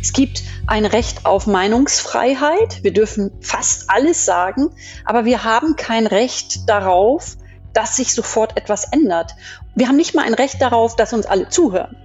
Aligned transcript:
Es 0.00 0.12
gibt 0.12 0.42
ein 0.66 0.86
Recht 0.86 1.26
auf 1.26 1.46
Meinungsfreiheit. 1.46 2.82
Wir 2.82 2.92
dürfen 2.92 3.30
fast 3.40 3.90
alles 3.90 4.24
sagen, 4.24 4.70
aber 5.04 5.24
wir 5.24 5.44
haben 5.44 5.76
kein 5.76 6.06
Recht 6.06 6.68
darauf, 6.68 7.36
dass 7.74 7.96
sich 7.96 8.14
sofort 8.14 8.56
etwas 8.56 8.84
ändert. 8.92 9.34
Wir 9.74 9.88
haben 9.88 9.96
nicht 9.96 10.14
mal 10.14 10.24
ein 10.24 10.34
Recht 10.34 10.60
darauf, 10.60 10.96
dass 10.96 11.12
uns 11.12 11.26
alle 11.26 11.48
zuhören. 11.48 11.96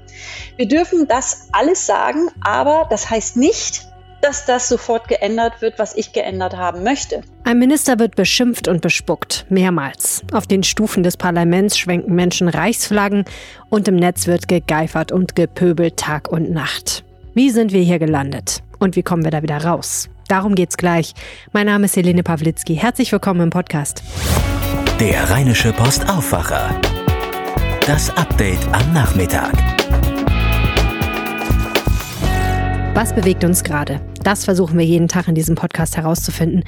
Wir 0.57 0.67
dürfen 0.67 1.07
das 1.07 1.47
alles 1.51 1.85
sagen, 1.85 2.29
aber 2.41 2.87
das 2.89 3.09
heißt 3.09 3.37
nicht, 3.37 3.87
dass 4.21 4.45
das 4.45 4.67
sofort 4.69 5.07
geändert 5.07 5.61
wird, 5.61 5.77
was 5.77 5.95
ich 5.95 6.11
geändert 6.11 6.55
haben 6.55 6.83
möchte. 6.83 7.21
Ein 7.43 7.59
Minister 7.59 7.99
wird 7.99 8.15
beschimpft 8.15 8.67
und 8.67 8.81
bespuckt, 8.81 9.45
mehrmals. 9.49 10.23
Auf 10.31 10.47
den 10.47 10.63
Stufen 10.63 11.03
des 11.03 11.15
Parlaments 11.15 11.77
schwenken 11.77 12.15
Menschen 12.15 12.49
Reichsflaggen 12.49 13.25
und 13.69 13.87
im 13.87 13.95
Netz 13.95 14.25
wird 14.25 14.47
gegeifert 14.47 15.11
und 15.11 15.35
gepöbelt 15.35 15.97
Tag 15.97 16.27
und 16.27 16.49
Nacht. 16.49 17.03
Wie 17.35 17.49
sind 17.49 17.73
wir 17.73 17.81
hier 17.81 17.99
gelandet? 17.99 18.63
Und 18.79 18.95
wie 18.95 19.03
kommen 19.03 19.25
wir 19.25 19.31
da 19.31 19.43
wieder 19.43 19.57
raus? 19.57 20.07
Darum 20.29 20.55
geht's 20.55 20.77
gleich. 20.77 21.13
Mein 21.51 21.65
Name 21.65 21.83
ist 21.83 21.97
Helene 21.97 22.23
Pawlitzki. 22.23 22.75
Herzlich 22.75 23.11
willkommen 23.11 23.41
im 23.41 23.49
Podcast. 23.49 24.03
Der 25.01 25.29
Rheinische 25.29 25.73
Post 25.73 26.07
Aufwacher. 26.07 26.79
Das 27.85 28.09
Update 28.15 28.65
am 28.71 28.93
Nachmittag. 28.93 29.51
Was 32.93 33.13
bewegt 33.13 33.43
uns 33.43 33.61
gerade? 33.65 33.99
Das 34.25 34.43
versuchen 34.43 34.79
wir 34.79 34.85
jeden 34.85 35.07
Tag 35.07 35.27
in 35.27 35.35
diesem 35.35 35.53
Podcast 35.53 35.97
herauszufinden. 35.97 36.63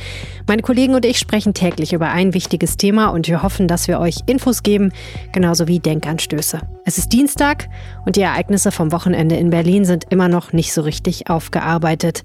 Meine 0.46 0.62
Kollegen 0.62 0.94
und 0.94 1.04
ich 1.06 1.18
sprechen 1.18 1.56
täglich 1.56 1.92
über 1.92 2.10
ein 2.10 2.36
wichtiges 2.36 2.78
Thema 2.78 3.08
und 3.08 3.28
wir 3.28 3.42
hoffen, 3.42 3.68
dass 3.68 3.88
wir 3.88 4.00
euch 4.00 4.18
Infos 4.28 4.62
geben, 4.62 4.92
genauso 5.32 5.68
wie 5.68 5.80
Denkanstöße. 5.80 6.62
Es 6.86 7.00
ist 7.00 7.12
Dienstag 7.14 7.68
und 8.06 8.16
die 8.16 8.22
Ereignisse 8.22 8.72
vom 8.72 8.92
Wochenende 8.92 9.38
in 9.38 9.50
Berlin 9.50 9.86
sind 9.86 10.06
immer 10.12 10.28
noch 10.28 10.54
nicht 10.54 10.72
so 10.72 10.82
richtig 10.82 11.32
aufgearbeitet. 11.32 12.22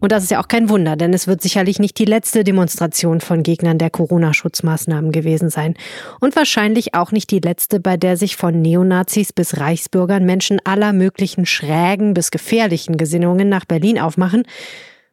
Und 0.00 0.12
das 0.12 0.24
ist 0.24 0.30
ja 0.30 0.40
auch 0.40 0.48
kein 0.48 0.68
Wunder, 0.70 0.96
denn 0.96 1.12
es 1.12 1.26
wird 1.26 1.42
sicherlich 1.42 1.78
nicht 1.78 1.98
die 1.98 2.06
letzte 2.06 2.42
Demonstration 2.42 3.20
von 3.20 3.42
Gegnern 3.42 3.78
der 3.78 3.90
Corona-Schutzmaßnahmen 3.90 5.12
gewesen 5.12 5.50
sein. 5.50 5.74
Und 6.20 6.34
wahrscheinlich 6.36 6.94
auch 6.94 7.12
nicht 7.12 7.30
die 7.30 7.40
letzte, 7.40 7.80
bei 7.80 7.98
der 7.98 8.16
sich 8.16 8.36
von 8.36 8.62
Neonazis 8.62 9.32
bis 9.32 9.58
Reichsbürgern 9.58 10.24
Menschen 10.24 10.58
aller 10.64 10.92
möglichen 10.92 11.44
schrägen 11.44 12.14
bis 12.14 12.30
gefährlichen 12.30 12.96
Gesinnungen 12.96 13.48
nach 13.50 13.66
Berlin 13.66 13.98
aufmachen, 14.00 14.44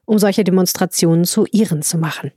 um 0.06 0.20
solche 0.20 0.45
Demonstrationen 0.45 1.25
zu 1.25 1.45
ihren 1.52 1.81
zu 1.81 1.97
machen. 1.97 2.31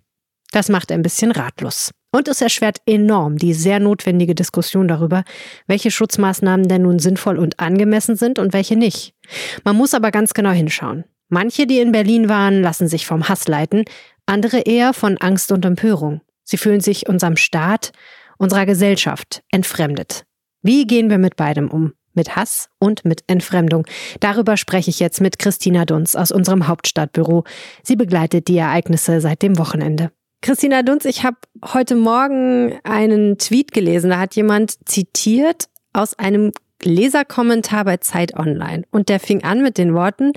Das 0.51 0.69
macht 0.69 0.91
ein 0.91 1.03
bisschen 1.03 1.31
ratlos. 1.31 1.93
Und 2.13 2.27
es 2.27 2.41
erschwert 2.41 2.79
enorm 2.87 3.37
die 3.37 3.55
sehr 3.55 3.79
notwendige 3.79 4.35
Diskussion 4.35 4.89
darüber, 4.89 5.23
welche 5.69 5.93
Schutzmaßnahmen 5.93 6.67
denn 6.67 6.83
nun 6.83 6.99
sinnvoll 6.99 7.39
und 7.39 7.61
angemessen 7.61 8.17
sind 8.17 8.41
und 8.41 8.53
welche 8.53 8.75
nicht. 8.75 9.15
Man 9.63 9.77
muss 9.77 9.95
aber 9.95 10.11
ganz 10.11 10.35
genau 10.35 10.51
hinschauen. 10.51 11.05
Manche, 11.31 11.67
die 11.67 11.79
in 11.79 11.93
Berlin 11.93 12.29
waren, 12.29 12.61
lassen 12.61 12.89
sich 12.89 13.07
vom 13.07 13.29
Hass 13.29 13.49
leiten, 13.49 13.85
andere 14.27 14.61
eher 14.61 14.93
von 14.93 15.17
Angst 15.19 15.53
und 15.53 15.65
Empörung. 15.65 16.21
Sie 16.45 16.59
fühlen 16.59 16.81
sich 16.81 17.09
unserem 17.09 17.37
Staat, 17.37 17.93
unserer 18.37 18.67
Gesellschaft 18.67 19.43
entfremdet. 19.51 20.25
Wie 20.63 20.87
gehen 20.87 21.09
wir 21.09 21.19
mit 21.19 21.37
beidem 21.37 21.71
um? 21.71 21.95
Mit 22.15 22.35
Hass 22.35 22.69
und 22.81 23.05
mit 23.05 23.23
Entfremdung. 23.29 23.87
Darüber 24.19 24.57
spreche 24.57 24.91
ich 24.91 24.99
jetzt 24.99 25.21
mit 25.21 25.39
Christina 25.39 25.85
Dunz 25.85 26.17
aus 26.17 26.33
unserem 26.33 26.67
Hauptstadtbüro. 26.67 27.45
Sie 27.85 27.95
begleitet 27.95 28.49
die 28.49 28.59
Ereignisse 28.59 29.21
seit 29.21 29.43
dem 29.43 29.57
Wochenende. 29.57 30.11
Christina 30.43 30.83
Dunz, 30.83 31.05
ich 31.05 31.23
habe 31.23 31.37
heute 31.63 31.95
Morgen 31.95 32.81
einen 32.83 33.39
Tweet 33.39 33.73
gelesen. 33.73 34.11
Da 34.11 34.19
hat 34.19 34.35
jemand 34.35 34.89
zitiert 34.89 35.67
aus 35.93 36.19
einem 36.19 36.51
Leserkommentar 36.83 37.85
bei 37.85 37.99
Zeit 37.99 38.35
Online. 38.37 38.83
Und 38.91 39.09
der 39.09 39.21
fing 39.21 39.45
an 39.45 39.63
mit 39.63 39.79
den 39.79 39.95
Worten, 39.95 40.33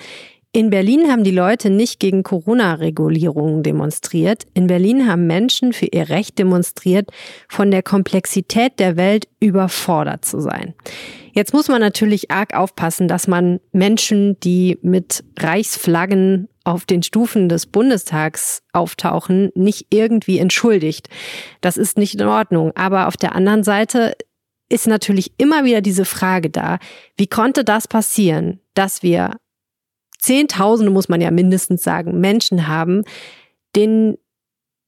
in 0.55 0.69
Berlin 0.69 1.09
haben 1.09 1.23
die 1.23 1.31
Leute 1.31 1.71
nicht 1.71 1.99
gegen 1.99 2.21
Corona-Regulierungen 2.21 3.63
demonstriert. 3.63 4.43
In 4.53 4.67
Berlin 4.67 5.07
haben 5.07 5.25
Menschen 5.25 5.73
für 5.73 5.87
ihr 5.87 6.09
Recht 6.09 6.37
demonstriert, 6.37 7.09
von 7.49 7.71
der 7.71 7.81
Komplexität 7.81 8.77
der 8.77 8.95
Welt 8.95 9.27
überfordert 9.39 10.25
zu 10.25 10.39
sein. 10.39 10.75
Jetzt 11.33 11.55
muss 11.55 11.69
man 11.69 11.81
natürlich 11.81 12.29
arg 12.29 12.53
aufpassen, 12.53 13.07
dass 13.07 13.27
man 13.27 13.61
Menschen, 13.71 14.39
die 14.41 14.77
mit 14.83 15.23
Reichsflaggen 15.39 16.47
auf 16.63 16.85
den 16.85 17.01
Stufen 17.01 17.49
des 17.49 17.65
Bundestags 17.65 18.61
auftauchen, 18.73 19.49
nicht 19.55 19.87
irgendwie 19.89 20.37
entschuldigt. 20.37 21.09
Das 21.61 21.77
ist 21.77 21.97
nicht 21.97 22.13
in 22.21 22.27
Ordnung. 22.27 22.73
Aber 22.75 23.07
auf 23.07 23.17
der 23.17 23.33
anderen 23.33 23.63
Seite 23.63 24.15
ist 24.69 24.85
natürlich 24.85 25.33
immer 25.37 25.65
wieder 25.65 25.81
diese 25.81 26.05
Frage 26.05 26.51
da, 26.51 26.77
wie 27.17 27.27
konnte 27.27 27.63
das 27.63 27.87
passieren, 27.87 28.59
dass 28.75 29.01
wir 29.01 29.31
Zehntausende, 30.23 30.91
muss 30.91 31.09
man 31.09 31.19
ja 31.19 31.31
mindestens 31.31 31.83
sagen, 31.83 32.21
Menschen 32.21 32.67
haben, 32.67 33.03
denen 33.75 34.17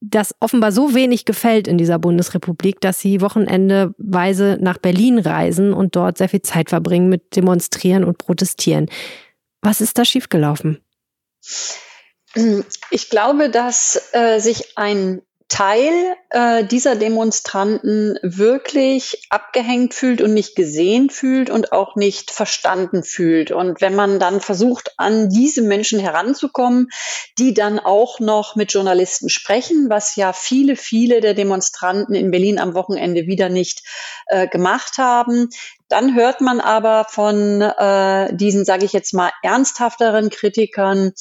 das 0.00 0.34
offenbar 0.40 0.72
so 0.72 0.94
wenig 0.94 1.26
gefällt 1.26 1.68
in 1.68 1.76
dieser 1.76 1.98
Bundesrepublik, 1.98 2.80
dass 2.80 3.00
sie 3.00 3.20
wochenendeweise 3.20 4.56
nach 4.60 4.78
Berlin 4.78 5.18
reisen 5.18 5.74
und 5.74 5.94
dort 5.94 6.16
sehr 6.16 6.30
viel 6.30 6.42
Zeit 6.42 6.70
verbringen 6.70 7.08
mit 7.08 7.36
Demonstrieren 7.36 8.04
und 8.04 8.18
Protestieren. 8.18 8.86
Was 9.60 9.80
ist 9.80 9.98
da 9.98 10.04
schiefgelaufen? 10.04 10.80
Ich 12.90 13.10
glaube, 13.10 13.50
dass 13.50 14.10
äh, 14.12 14.38
sich 14.38 14.76
ein 14.78 15.22
Teil 15.48 16.16
äh, 16.30 16.64
dieser 16.64 16.96
Demonstranten 16.96 18.18
wirklich 18.22 19.26
abgehängt 19.30 19.94
fühlt 19.94 20.20
und 20.20 20.34
nicht 20.34 20.56
gesehen 20.56 21.08
fühlt 21.08 21.50
und 21.50 21.70
auch 21.72 21.94
nicht 21.94 22.32
verstanden 22.32 23.04
fühlt. 23.04 23.52
Und 23.52 23.80
wenn 23.80 23.94
man 23.94 24.18
dann 24.18 24.40
versucht, 24.40 24.94
an 24.96 25.30
diese 25.30 25.62
Menschen 25.62 26.00
heranzukommen, 26.00 26.88
die 27.38 27.54
dann 27.54 27.78
auch 27.78 28.18
noch 28.18 28.56
mit 28.56 28.72
Journalisten 28.72 29.28
sprechen, 29.28 29.88
was 29.88 30.16
ja 30.16 30.32
viele, 30.32 30.74
viele 30.74 31.20
der 31.20 31.34
Demonstranten 31.34 32.16
in 32.16 32.32
Berlin 32.32 32.58
am 32.58 32.74
Wochenende 32.74 33.26
wieder 33.26 33.48
nicht 33.48 33.84
äh, 34.26 34.48
gemacht 34.48 34.98
haben, 34.98 35.50
dann 35.88 36.14
hört 36.16 36.40
man 36.40 36.60
aber 36.60 37.06
von 37.08 37.60
äh, 37.60 38.34
diesen, 38.34 38.64
sage 38.64 38.84
ich 38.84 38.92
jetzt 38.92 39.14
mal, 39.14 39.30
ernsthafteren 39.42 40.30
Kritikern 40.30 41.12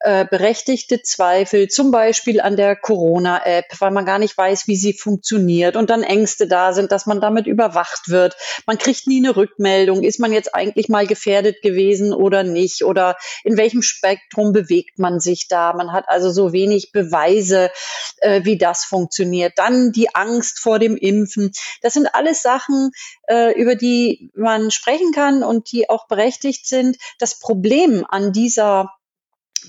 äh, 0.00 0.24
berechtigte 0.24 1.02
Zweifel, 1.02 1.68
zum 1.68 1.90
Beispiel 1.90 2.40
an 2.40 2.56
der 2.56 2.76
Corona-App, 2.76 3.66
weil 3.78 3.90
man 3.90 4.06
gar 4.06 4.18
nicht 4.18 4.36
weiß, 4.36 4.66
wie 4.66 4.76
sie 4.76 4.94
funktioniert 4.94 5.76
und 5.76 5.90
dann 5.90 6.02
Ängste 6.02 6.46
da 6.46 6.72
sind, 6.72 6.90
dass 6.90 7.04
man 7.06 7.20
damit 7.20 7.46
überwacht 7.46 8.08
wird. 8.08 8.36
Man 8.66 8.78
kriegt 8.78 9.06
nie 9.06 9.18
eine 9.18 9.36
Rückmeldung. 9.36 10.02
Ist 10.02 10.20
man 10.20 10.32
jetzt 10.32 10.54
eigentlich 10.54 10.88
mal 10.88 11.06
gefährdet 11.06 11.60
gewesen 11.62 12.14
oder 12.14 12.44
nicht? 12.44 12.84
Oder 12.84 13.16
in 13.42 13.56
welchem 13.58 13.82
Spektrum 13.82 14.52
bewegt 14.52 14.98
man 14.98 15.20
sich 15.20 15.48
da? 15.48 15.74
Man 15.74 15.92
hat 15.92 16.08
also 16.08 16.30
so 16.30 16.52
wenig 16.52 16.92
Beweise, 16.92 17.70
äh, 18.18 18.42
wie 18.44 18.56
das 18.56 18.84
funktioniert. 18.84 19.54
Dann 19.56 19.92
die 19.92 20.14
Angst 20.14 20.60
vor 20.60 20.78
dem 20.78 20.96
Impfen. 20.96 21.52
Das 21.82 21.92
sind 21.92 22.14
alles 22.14 22.42
Sachen, 22.42 22.90
äh, 23.28 23.52
über 23.60 23.74
die 23.74 24.13
man 24.34 24.70
sprechen 24.70 25.12
kann 25.12 25.42
und 25.42 25.70
die 25.72 25.88
auch 25.88 26.06
berechtigt 26.08 26.66
sind. 26.66 26.96
Das 27.18 27.38
Problem 27.38 28.04
an 28.08 28.32
dieser 28.32 28.92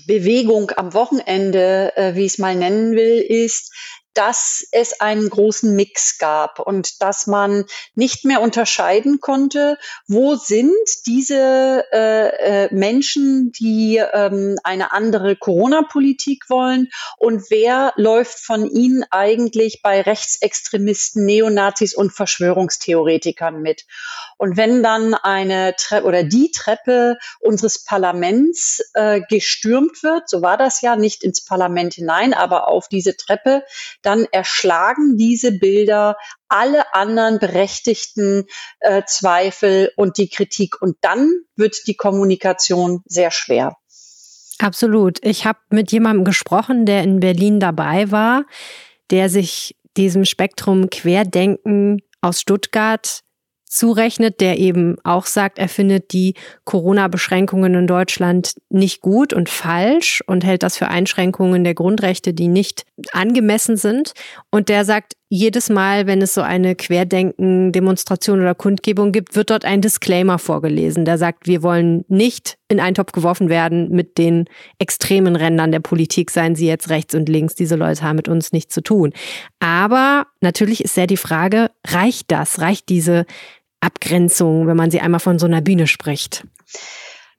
Bewegung 0.06 0.72
am 0.76 0.92
Wochenende, 0.94 1.96
äh, 1.96 2.14
wie 2.14 2.26
ich 2.26 2.32
es 2.32 2.38
mal 2.38 2.54
nennen 2.54 2.94
will, 2.94 3.20
ist, 3.20 3.72
dass 4.16 4.66
es 4.72 5.00
einen 5.00 5.28
großen 5.28 5.76
Mix 5.76 6.18
gab 6.18 6.58
und 6.58 7.02
dass 7.02 7.26
man 7.26 7.64
nicht 7.94 8.24
mehr 8.24 8.40
unterscheiden 8.40 9.20
konnte, 9.20 9.78
wo 10.08 10.36
sind 10.36 10.72
diese 11.06 11.84
äh, 11.92 12.64
äh, 12.64 12.74
Menschen, 12.74 13.52
die 13.52 13.98
ähm, 13.98 14.58
eine 14.64 14.92
andere 14.92 15.36
Corona-Politik 15.36 16.48
wollen 16.48 16.88
und 17.18 17.50
wer 17.50 17.92
läuft 17.96 18.38
von 18.38 18.66
ihnen 18.66 19.04
eigentlich 19.10 19.82
bei 19.82 20.00
Rechtsextremisten, 20.00 21.26
Neonazis 21.26 21.94
und 21.94 22.10
Verschwörungstheoretikern 22.10 23.60
mit. 23.60 23.84
Und 24.38 24.56
wenn 24.56 24.82
dann 24.82 25.14
eine 25.14 25.74
Treppe 25.76 26.06
oder 26.06 26.22
die 26.22 26.50
Treppe 26.50 27.18
unseres 27.40 27.84
Parlaments 27.84 28.80
äh, 28.94 29.20
gestürmt 29.28 30.02
wird, 30.02 30.28
so 30.28 30.40
war 30.40 30.56
das 30.56 30.80
ja 30.80 30.96
nicht 30.96 31.22
ins 31.22 31.44
Parlament 31.44 31.94
hinein, 31.94 32.32
aber 32.32 32.68
auf 32.68 32.88
diese 32.88 33.16
Treppe, 33.16 33.62
dann 34.06 34.24
erschlagen 34.30 35.16
diese 35.16 35.58
Bilder 35.58 36.16
alle 36.48 36.94
anderen 36.94 37.38
berechtigten 37.38 38.44
äh, 38.80 39.02
Zweifel 39.06 39.90
und 39.96 40.16
die 40.16 40.28
Kritik. 40.28 40.80
Und 40.80 40.96
dann 41.00 41.30
wird 41.56 41.86
die 41.86 41.96
Kommunikation 41.96 43.02
sehr 43.04 43.30
schwer. 43.32 43.76
Absolut. 44.58 45.18
Ich 45.24 45.44
habe 45.44 45.58
mit 45.70 45.92
jemandem 45.92 46.24
gesprochen, 46.24 46.86
der 46.86 47.02
in 47.02 47.20
Berlin 47.20 47.60
dabei 47.60 48.10
war, 48.10 48.44
der 49.10 49.28
sich 49.28 49.76
diesem 49.96 50.24
Spektrum 50.24 50.88
Querdenken 50.88 52.00
aus 52.20 52.40
Stuttgart 52.40 53.22
zurechnet, 53.68 54.40
der 54.40 54.58
eben 54.58 54.96
auch 55.04 55.26
sagt, 55.26 55.58
er 55.58 55.68
findet 55.68 56.12
die 56.12 56.34
Corona-Beschränkungen 56.64 57.74
in 57.74 57.86
Deutschland 57.86 58.54
nicht 58.70 59.00
gut 59.00 59.32
und 59.32 59.48
falsch 59.48 60.22
und 60.26 60.44
hält 60.44 60.62
das 60.62 60.78
für 60.78 60.88
Einschränkungen 60.88 61.64
der 61.64 61.74
Grundrechte, 61.74 62.32
die 62.32 62.48
nicht 62.48 62.84
angemessen 63.12 63.76
sind. 63.76 64.12
Und 64.50 64.68
der 64.68 64.84
sagt, 64.84 65.15
jedes 65.28 65.68
Mal, 65.70 66.06
wenn 66.06 66.22
es 66.22 66.34
so 66.34 66.40
eine 66.40 66.76
Querdenken-Demonstration 66.76 68.40
oder 68.40 68.54
Kundgebung 68.54 69.10
gibt, 69.10 69.34
wird 69.34 69.50
dort 69.50 69.64
ein 69.64 69.80
Disclaimer 69.80 70.38
vorgelesen, 70.38 71.04
der 71.04 71.18
sagt, 71.18 71.48
wir 71.48 71.62
wollen 71.62 72.04
nicht 72.08 72.58
in 72.68 72.78
einen 72.78 72.94
Topf 72.94 73.10
geworfen 73.12 73.48
werden 73.48 73.90
mit 73.90 74.18
den 74.18 74.44
extremen 74.78 75.34
Rändern 75.34 75.72
der 75.72 75.80
Politik, 75.80 76.30
seien 76.30 76.54
sie 76.54 76.66
jetzt 76.66 76.90
rechts 76.90 77.14
und 77.14 77.28
links. 77.28 77.56
Diese 77.56 77.74
Leute 77.74 78.02
haben 78.02 78.16
mit 78.16 78.28
uns 78.28 78.52
nichts 78.52 78.72
zu 78.74 78.82
tun. 78.82 79.12
Aber 79.58 80.26
natürlich 80.40 80.84
ist 80.84 80.96
ja 80.96 81.06
die 81.06 81.16
Frage, 81.16 81.70
reicht 81.86 82.30
das? 82.30 82.60
Reicht 82.60 82.88
diese 82.88 83.26
Abgrenzung, 83.80 84.68
wenn 84.68 84.76
man 84.76 84.90
sie 84.92 85.00
einmal 85.00 85.20
von 85.20 85.40
so 85.40 85.46
einer 85.46 85.60
Bühne 85.60 85.88
spricht? 85.88 86.44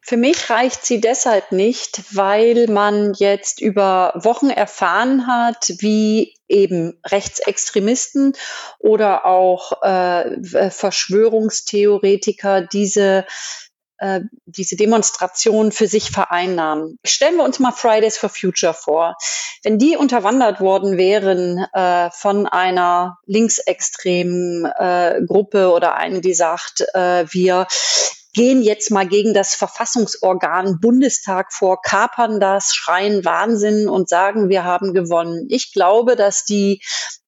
Für 0.10 0.16
mich 0.16 0.50
reicht 0.50 0.86
sie 0.86 1.02
deshalb 1.02 1.52
nicht, 1.52 2.02
weil 2.16 2.68
man 2.68 3.14
jetzt 3.16 3.60
über 3.60 4.14
Wochen 4.16 4.50
erfahren 4.50 5.28
hat, 5.28 5.74
wie 5.80 6.34
eben 6.48 6.98
Rechtsextremisten 7.06 8.32
oder 8.80 9.26
auch 9.26 9.84
äh, 9.84 10.70
Verschwörungstheoretiker 10.70 12.62
diese 12.62 13.26
äh, 13.98 14.22
diese 14.46 14.78
Demonstration 14.78 15.74
für 15.74 15.88
sich 15.88 16.10
vereinnahmen. 16.10 17.00
Stellen 17.04 17.36
wir 17.36 17.44
uns 17.44 17.60
mal 17.60 17.74
Fridays 17.74 18.18
for 18.18 18.30
Future 18.30 18.74
vor. 18.74 19.18
Wenn 19.64 19.78
die 19.78 19.98
unterwandert 19.98 20.62
worden 20.62 20.98
wären 20.98 21.66
äh, 21.74 22.12
von 22.12 22.48
einer 22.48 23.18
linksextremen 23.26 24.64
äh, 24.64 25.20
Gruppe 25.28 25.74
oder 25.74 25.96
einen, 25.96 26.22
die 26.22 26.34
sagt, 26.34 26.86
äh, 26.94 27.26
wir 27.30 27.68
gehen 28.34 28.62
jetzt 28.62 28.92
mal 28.92 29.08
gegen 29.08 29.34
das 29.34 29.56
Verfassungsorgan 29.56 30.80
Bundestag 30.80 31.54
vor, 31.54 31.82
kapern 31.82 32.40
das, 32.40 32.76
schreien 32.76 33.26
Wahnsinn 33.26 33.90
und 33.90 34.10
sagen, 34.10 34.50
wir 34.50 34.64
haben 34.64 34.94
gewonnen. 34.94 35.48
Ich 35.50 35.74
glaube, 35.74 36.16
dass 36.16 36.44
die 36.44 36.82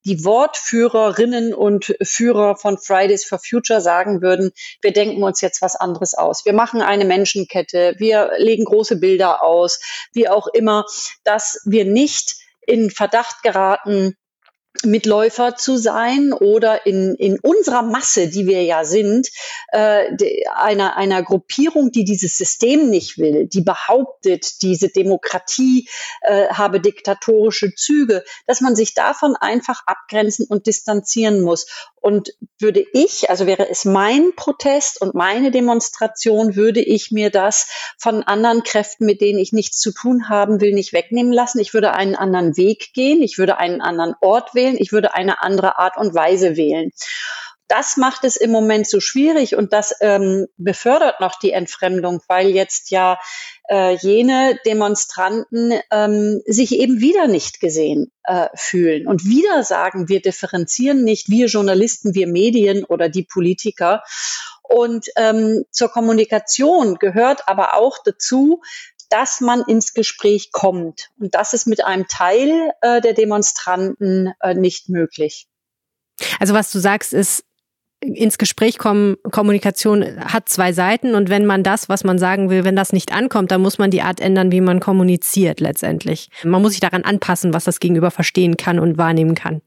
die 0.05 0.23
Wortführerinnen 0.23 1.53
und 1.53 1.95
Führer 2.01 2.55
von 2.55 2.77
Fridays 2.77 3.25
for 3.25 3.37
Future 3.37 3.81
sagen 3.81 4.21
würden, 4.21 4.51
wir 4.81 4.93
denken 4.93 5.21
uns 5.23 5.41
jetzt 5.41 5.61
was 5.61 5.75
anderes 5.75 6.13
aus. 6.13 6.45
Wir 6.45 6.53
machen 6.53 6.81
eine 6.81 7.05
Menschenkette, 7.05 7.95
wir 7.97 8.31
legen 8.37 8.63
große 8.63 8.97
Bilder 8.99 9.43
aus, 9.43 9.79
wie 10.13 10.29
auch 10.29 10.47
immer, 10.47 10.85
dass 11.23 11.61
wir 11.65 11.85
nicht 11.85 12.37
in 12.65 12.91
Verdacht 12.91 13.43
geraten, 13.43 14.15
Mitläufer 14.85 15.55
zu 15.55 15.77
sein 15.77 16.33
oder 16.33 16.85
in, 16.85 17.15
in 17.15 17.39
unserer 17.39 17.81
Masse, 17.81 18.27
die 18.27 18.47
wir 18.47 18.63
ja 18.63 18.85
sind, 18.85 19.29
äh, 19.71 20.15
einer, 20.55 20.95
einer 20.95 21.23
Gruppierung, 21.23 21.91
die 21.91 22.05
dieses 22.05 22.37
System 22.37 22.89
nicht 22.89 23.17
will, 23.17 23.47
die 23.47 23.61
behauptet, 23.61 24.61
diese 24.61 24.89
Demokratie 24.89 25.87
äh, 26.21 26.47
habe 26.47 26.79
diktatorische 26.79 27.73
Züge, 27.75 28.23
dass 28.47 28.61
man 28.61 28.75
sich 28.75 28.93
davon 28.93 29.35
einfach 29.35 29.83
abgrenzen 29.85 30.45
und 30.47 30.67
distanzieren 30.67 31.41
muss. 31.41 31.67
Und 32.01 32.33
würde 32.57 32.85
ich, 32.93 33.29
also 33.29 33.45
wäre 33.45 33.69
es 33.69 33.83
mein 33.83 34.31
Protest 34.35 35.01
und 35.01 35.15
meine 35.15 35.51
Demonstration, 35.51 36.55
würde 36.55 36.81
ich 36.81 37.11
mir 37.11 37.29
das 37.29 37.67
von 37.97 38.23
anderen 38.23 38.63
Kräften, 38.63 39.05
mit 39.05 39.19
denen 39.19 39.39
ich 39.39 39.51
nichts 39.51 39.79
zu 39.79 39.91
tun 39.91 40.29
haben 40.29 40.61
will, 40.61 40.73
nicht 40.73 40.93
wegnehmen 40.93 41.33
lassen. 41.33 41.59
Ich 41.59 41.73
würde 41.73 41.93
einen 41.93 42.15
anderen 42.15 42.55
Weg 42.55 42.93
gehen, 42.93 43.21
ich 43.21 43.37
würde 43.37 43.57
einen 43.57 43.81
anderen 43.81 44.15
Ort 44.21 44.55
wählen, 44.55 44.68
ich 44.77 44.91
würde 44.91 45.13
eine 45.13 45.41
andere 45.41 45.77
Art 45.77 45.97
und 45.97 46.13
Weise 46.13 46.55
wählen 46.55 46.91
das 47.69 47.97
macht 47.97 48.23
es 48.23 48.35
im 48.35 48.49
Moment 48.49 48.89
so 48.89 48.99
schwierig 48.99 49.55
und 49.55 49.73
das 49.73 49.93
ähm, 50.01 50.47
befördert 50.57 51.21
noch 51.21 51.37
die 51.37 51.51
Entfremdung, 51.51 52.19
weil 52.27 52.49
jetzt 52.49 52.89
ja 52.89 53.19
äh, 53.69 53.95
jene 53.95 54.57
Demonstranten 54.65 55.79
ähm, 55.91 56.41
sich 56.47 56.71
eben 56.73 56.99
wieder 56.99 57.27
nicht 57.27 57.59
gesehen 57.59 58.11
äh, 58.23 58.47
fühlen 58.55 59.07
und 59.07 59.23
wieder 59.23 59.63
sagen, 59.63 60.09
wir 60.09 60.19
differenzieren 60.19 61.03
nicht, 61.03 61.29
wir 61.29 61.45
Journalisten, 61.45 62.15
wir 62.15 62.27
Medien 62.27 62.83
oder 62.83 63.07
die 63.07 63.23
Politiker. 63.23 64.01
Und 64.63 65.05
ähm, 65.15 65.63
zur 65.69 65.89
Kommunikation 65.89 66.95
gehört 66.95 67.47
aber 67.47 67.75
auch 67.75 67.99
dazu, 68.03 68.61
dass 69.09 69.41
man 69.41 69.63
ins 69.67 69.93
Gespräch 69.93 70.51
kommt. 70.51 71.09
Und 71.19 71.35
das 71.35 71.53
ist 71.53 71.67
mit 71.67 71.83
einem 71.83 72.07
Teil 72.07 72.71
äh, 72.81 73.01
der 73.01 73.13
Demonstranten 73.13 74.33
äh, 74.41 74.53
nicht 74.53 74.89
möglich. 74.89 75.47
Also 76.39 76.53
was 76.53 76.71
du 76.71 76.79
sagst, 76.79 77.13
ist, 77.13 77.43
ins 78.01 78.37
Gespräch 78.37 78.77
kommen, 78.77 79.17
Kommunikation 79.29 80.23
hat 80.23 80.47
zwei 80.47 80.71
Seiten 80.71 81.15
und 81.15 81.29
wenn 81.29 81.45
man 81.45 81.63
das, 81.63 81.89
was 81.89 82.03
man 82.03 82.17
sagen 82.17 82.49
will, 82.49 82.63
wenn 82.63 82.75
das 82.75 82.93
nicht 82.93 83.13
ankommt, 83.13 83.51
dann 83.51 83.61
muss 83.61 83.77
man 83.77 83.91
die 83.91 84.01
Art 84.01 84.21
ändern, 84.21 84.51
wie 84.51 84.61
man 84.61 84.79
kommuniziert 84.79 85.59
letztendlich. 85.59 86.29
Man 86.43 86.61
muss 86.61 86.71
sich 86.71 86.79
daran 86.79 87.03
anpassen, 87.03 87.53
was 87.53 87.65
das 87.65 87.79
Gegenüber 87.79 88.11
verstehen 88.11 88.55
kann 88.55 88.79
und 88.79 88.97
wahrnehmen 88.97 89.35
kann. 89.35 89.61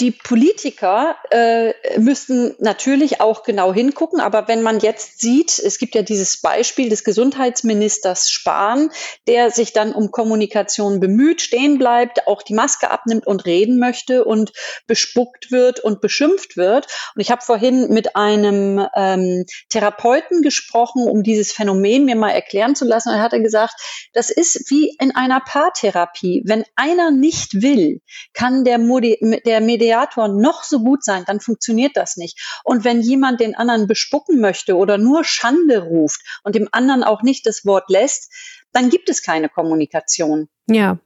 Die 0.00 0.10
Politiker 0.10 1.14
äh, 1.30 1.72
müssen 2.00 2.56
natürlich 2.58 3.20
auch 3.20 3.44
genau 3.44 3.72
hingucken, 3.72 4.18
aber 4.18 4.48
wenn 4.48 4.60
man 4.60 4.80
jetzt 4.80 5.20
sieht, 5.20 5.56
es 5.60 5.78
gibt 5.78 5.94
ja 5.94 6.02
dieses 6.02 6.40
Beispiel 6.40 6.88
des 6.88 7.04
Gesundheitsministers 7.04 8.28
Spahn, 8.28 8.90
der 9.28 9.52
sich 9.52 9.72
dann 9.72 9.92
um 9.92 10.10
Kommunikation 10.10 10.98
bemüht, 10.98 11.42
stehen 11.42 11.78
bleibt, 11.78 12.26
auch 12.26 12.42
die 12.42 12.54
Maske 12.54 12.90
abnimmt 12.90 13.28
und 13.28 13.46
reden 13.46 13.78
möchte 13.78 14.24
und 14.24 14.52
bespuckt 14.88 15.52
wird 15.52 15.78
und 15.78 16.00
beschimpft 16.00 16.56
wird. 16.56 16.88
Und 17.14 17.20
ich 17.20 17.30
habe 17.30 17.42
vorhin 17.42 17.88
mit 17.90 18.16
einem 18.16 18.84
ähm, 18.96 19.44
Therapeuten 19.68 20.42
gesprochen, 20.42 21.06
um 21.06 21.22
dieses 21.22 21.52
Phänomen 21.52 22.04
mir 22.04 22.16
mal 22.16 22.30
erklären 22.30 22.74
zu 22.74 22.84
lassen. 22.84 23.10
Und 23.10 23.16
er 23.16 23.22
hatte 23.22 23.40
gesagt, 23.40 23.74
das 24.12 24.30
ist 24.30 24.72
wie 24.72 24.96
in 24.98 25.14
einer 25.14 25.38
Paartherapie. 25.38 26.42
Wenn 26.44 26.64
einer 26.74 27.12
nicht 27.12 27.62
will, 27.62 28.00
kann 28.32 28.64
der, 28.64 28.78
Modi 28.78 29.40
der 29.46 29.60
Medizin 29.60 29.83
Mediator 29.84 30.28
noch 30.28 30.64
so 30.64 30.80
gut 30.80 31.04
sein, 31.04 31.24
dann 31.26 31.40
funktioniert 31.40 31.96
das 31.96 32.16
nicht. 32.16 32.60
Und 32.64 32.84
wenn 32.84 33.00
jemand 33.00 33.40
den 33.40 33.54
anderen 33.54 33.86
bespucken 33.86 34.40
möchte 34.40 34.76
oder 34.76 34.98
nur 34.98 35.24
Schande 35.24 35.84
ruft 35.84 36.20
und 36.42 36.54
dem 36.54 36.68
anderen 36.72 37.04
auch 37.04 37.22
nicht 37.22 37.46
das 37.46 37.64
Wort 37.66 37.90
lässt, 37.90 38.32
dann 38.72 38.88
gibt 38.88 39.08
es 39.08 39.22
keine 39.22 39.48
Kommunikation. 39.48 40.48
Ja. 40.68 40.98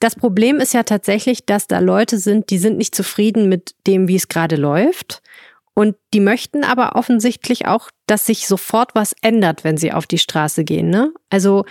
Das 0.00 0.14
Problem 0.14 0.60
ist 0.60 0.74
ja 0.74 0.84
tatsächlich, 0.84 1.44
dass 1.44 1.66
da 1.66 1.80
Leute 1.80 2.18
sind, 2.18 2.50
die 2.50 2.58
sind 2.58 2.78
nicht 2.78 2.94
zufrieden 2.94 3.48
mit 3.48 3.74
dem, 3.86 4.06
wie 4.06 4.16
es 4.16 4.28
gerade 4.28 4.54
läuft. 4.54 5.22
Und 5.74 5.96
die 6.14 6.20
möchten 6.20 6.64
aber 6.64 6.96
offensichtlich 6.96 7.66
auch, 7.66 7.90
dass 8.06 8.26
sich 8.26 8.46
sofort 8.46 8.94
was 8.94 9.14
ändert, 9.22 9.64
wenn 9.64 9.76
sie 9.76 9.92
auf 9.92 10.06
die 10.06 10.18
Straße 10.18 10.64
gehen. 10.64 10.90
Ne? 10.90 11.12
Also 11.30 11.64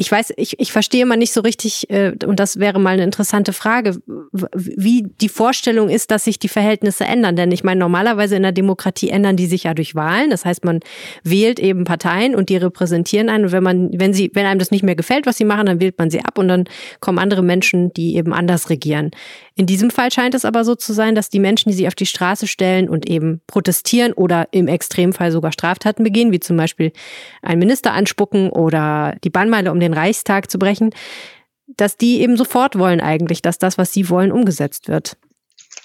ich 0.00 0.12
weiß, 0.12 0.32
ich, 0.36 0.60
ich 0.60 0.70
verstehe 0.70 1.04
mal 1.06 1.16
nicht 1.16 1.32
so 1.32 1.40
richtig, 1.40 1.90
äh, 1.90 2.12
und 2.24 2.38
das 2.38 2.60
wäre 2.60 2.78
mal 2.78 2.90
eine 2.90 3.02
interessante 3.02 3.52
Frage, 3.52 4.00
wie 4.32 5.08
die 5.20 5.28
Vorstellung 5.28 5.88
ist, 5.88 6.12
dass 6.12 6.22
sich 6.22 6.38
die 6.38 6.46
Verhältnisse 6.46 7.04
ändern. 7.04 7.34
Denn 7.34 7.50
ich 7.50 7.64
meine, 7.64 7.80
normalerweise 7.80 8.36
in 8.36 8.44
der 8.44 8.52
Demokratie 8.52 9.10
ändern 9.10 9.36
die 9.36 9.46
sich 9.46 9.64
ja 9.64 9.74
durch 9.74 9.96
Wahlen. 9.96 10.30
Das 10.30 10.44
heißt, 10.44 10.64
man 10.64 10.78
wählt 11.24 11.58
eben 11.58 11.82
Parteien 11.82 12.36
und 12.36 12.48
die 12.48 12.56
repräsentieren 12.56 13.28
einen. 13.28 13.46
Und 13.46 13.52
wenn 13.52 13.64
man, 13.64 13.90
wenn 13.92 14.14
sie, 14.14 14.30
wenn 14.34 14.46
einem 14.46 14.60
das 14.60 14.70
nicht 14.70 14.84
mehr 14.84 14.94
gefällt, 14.94 15.26
was 15.26 15.36
sie 15.36 15.44
machen, 15.44 15.66
dann 15.66 15.80
wählt 15.80 15.98
man 15.98 16.10
sie 16.10 16.20
ab 16.20 16.38
und 16.38 16.46
dann 16.46 16.66
kommen 17.00 17.18
andere 17.18 17.42
Menschen, 17.42 17.92
die 17.92 18.14
eben 18.14 18.32
anders 18.32 18.70
regieren. 18.70 19.10
In 19.56 19.66
diesem 19.66 19.90
Fall 19.90 20.12
scheint 20.12 20.36
es 20.36 20.44
aber 20.44 20.64
so 20.64 20.76
zu 20.76 20.92
sein, 20.92 21.16
dass 21.16 21.28
die 21.28 21.40
Menschen, 21.40 21.70
die 21.70 21.76
sich 21.76 21.88
auf 21.88 21.96
die 21.96 22.06
Straße 22.06 22.46
stellen 22.46 22.88
und 22.88 23.10
eben 23.10 23.40
protestieren 23.48 24.12
oder 24.12 24.46
im 24.52 24.68
Extremfall 24.68 25.32
sogar 25.32 25.50
Straftaten 25.50 26.04
begehen, 26.04 26.30
wie 26.30 26.38
zum 26.38 26.56
Beispiel 26.56 26.92
einen 27.42 27.58
Minister 27.58 27.92
anspucken 27.92 28.50
oder 28.50 29.16
die 29.24 29.30
Bannmeile 29.30 29.72
um 29.72 29.80
den 29.88 29.94
Reichstag 29.94 30.50
zu 30.50 30.58
brechen, 30.58 30.94
dass 31.66 31.96
die 31.96 32.20
eben 32.20 32.36
sofort 32.36 32.78
wollen 32.78 33.00
eigentlich, 33.00 33.42
dass 33.42 33.58
das, 33.58 33.78
was 33.78 33.92
sie 33.92 34.08
wollen, 34.08 34.32
umgesetzt 34.32 34.88
wird. 34.88 35.16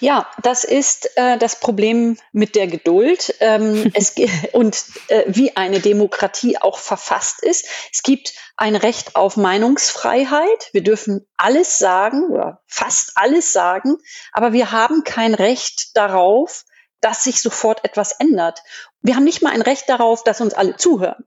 Ja, 0.00 0.26
das 0.42 0.64
ist 0.64 1.16
äh, 1.16 1.38
das 1.38 1.60
Problem 1.60 2.18
mit 2.32 2.56
der 2.56 2.66
Geduld 2.66 3.34
ähm, 3.40 3.90
es, 3.94 4.14
und 4.52 4.84
äh, 5.08 5.24
wie 5.26 5.56
eine 5.56 5.80
Demokratie 5.80 6.58
auch 6.58 6.78
verfasst 6.78 7.42
ist. 7.42 7.66
Es 7.92 8.02
gibt 8.02 8.32
ein 8.56 8.76
Recht 8.76 9.16
auf 9.16 9.36
Meinungsfreiheit. 9.36 10.70
Wir 10.72 10.82
dürfen 10.82 11.26
alles 11.36 11.78
sagen 11.78 12.24
oder 12.30 12.62
fast 12.66 13.12
alles 13.14 13.52
sagen, 13.52 13.96
aber 14.32 14.52
wir 14.52 14.72
haben 14.72 15.04
kein 15.04 15.34
Recht 15.34 15.96
darauf, 15.96 16.64
dass 17.04 17.22
sich 17.22 17.42
sofort 17.42 17.84
etwas 17.84 18.12
ändert. 18.12 18.62
Wir 19.02 19.14
haben 19.14 19.24
nicht 19.24 19.42
mal 19.42 19.52
ein 19.52 19.60
Recht 19.60 19.90
darauf, 19.90 20.24
dass 20.24 20.40
uns 20.40 20.54
alle 20.54 20.76
zuhören. 20.76 21.26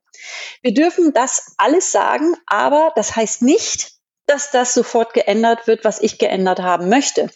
Wir 0.63 0.73
dürfen 0.73 1.13
das 1.13 1.53
alles 1.57 1.91
sagen, 1.91 2.35
aber 2.47 2.91
das 2.95 3.15
heißt 3.15 3.43
nicht, 3.43 3.91
dass 4.25 4.49
das 4.49 4.73
sofort 4.73 5.13
geändert 5.13 5.67
wird, 5.67 5.85
was 5.85 6.01
ich 6.01 6.17
geändert 6.17 6.61
haben 6.61 6.89
möchte. 6.89 7.29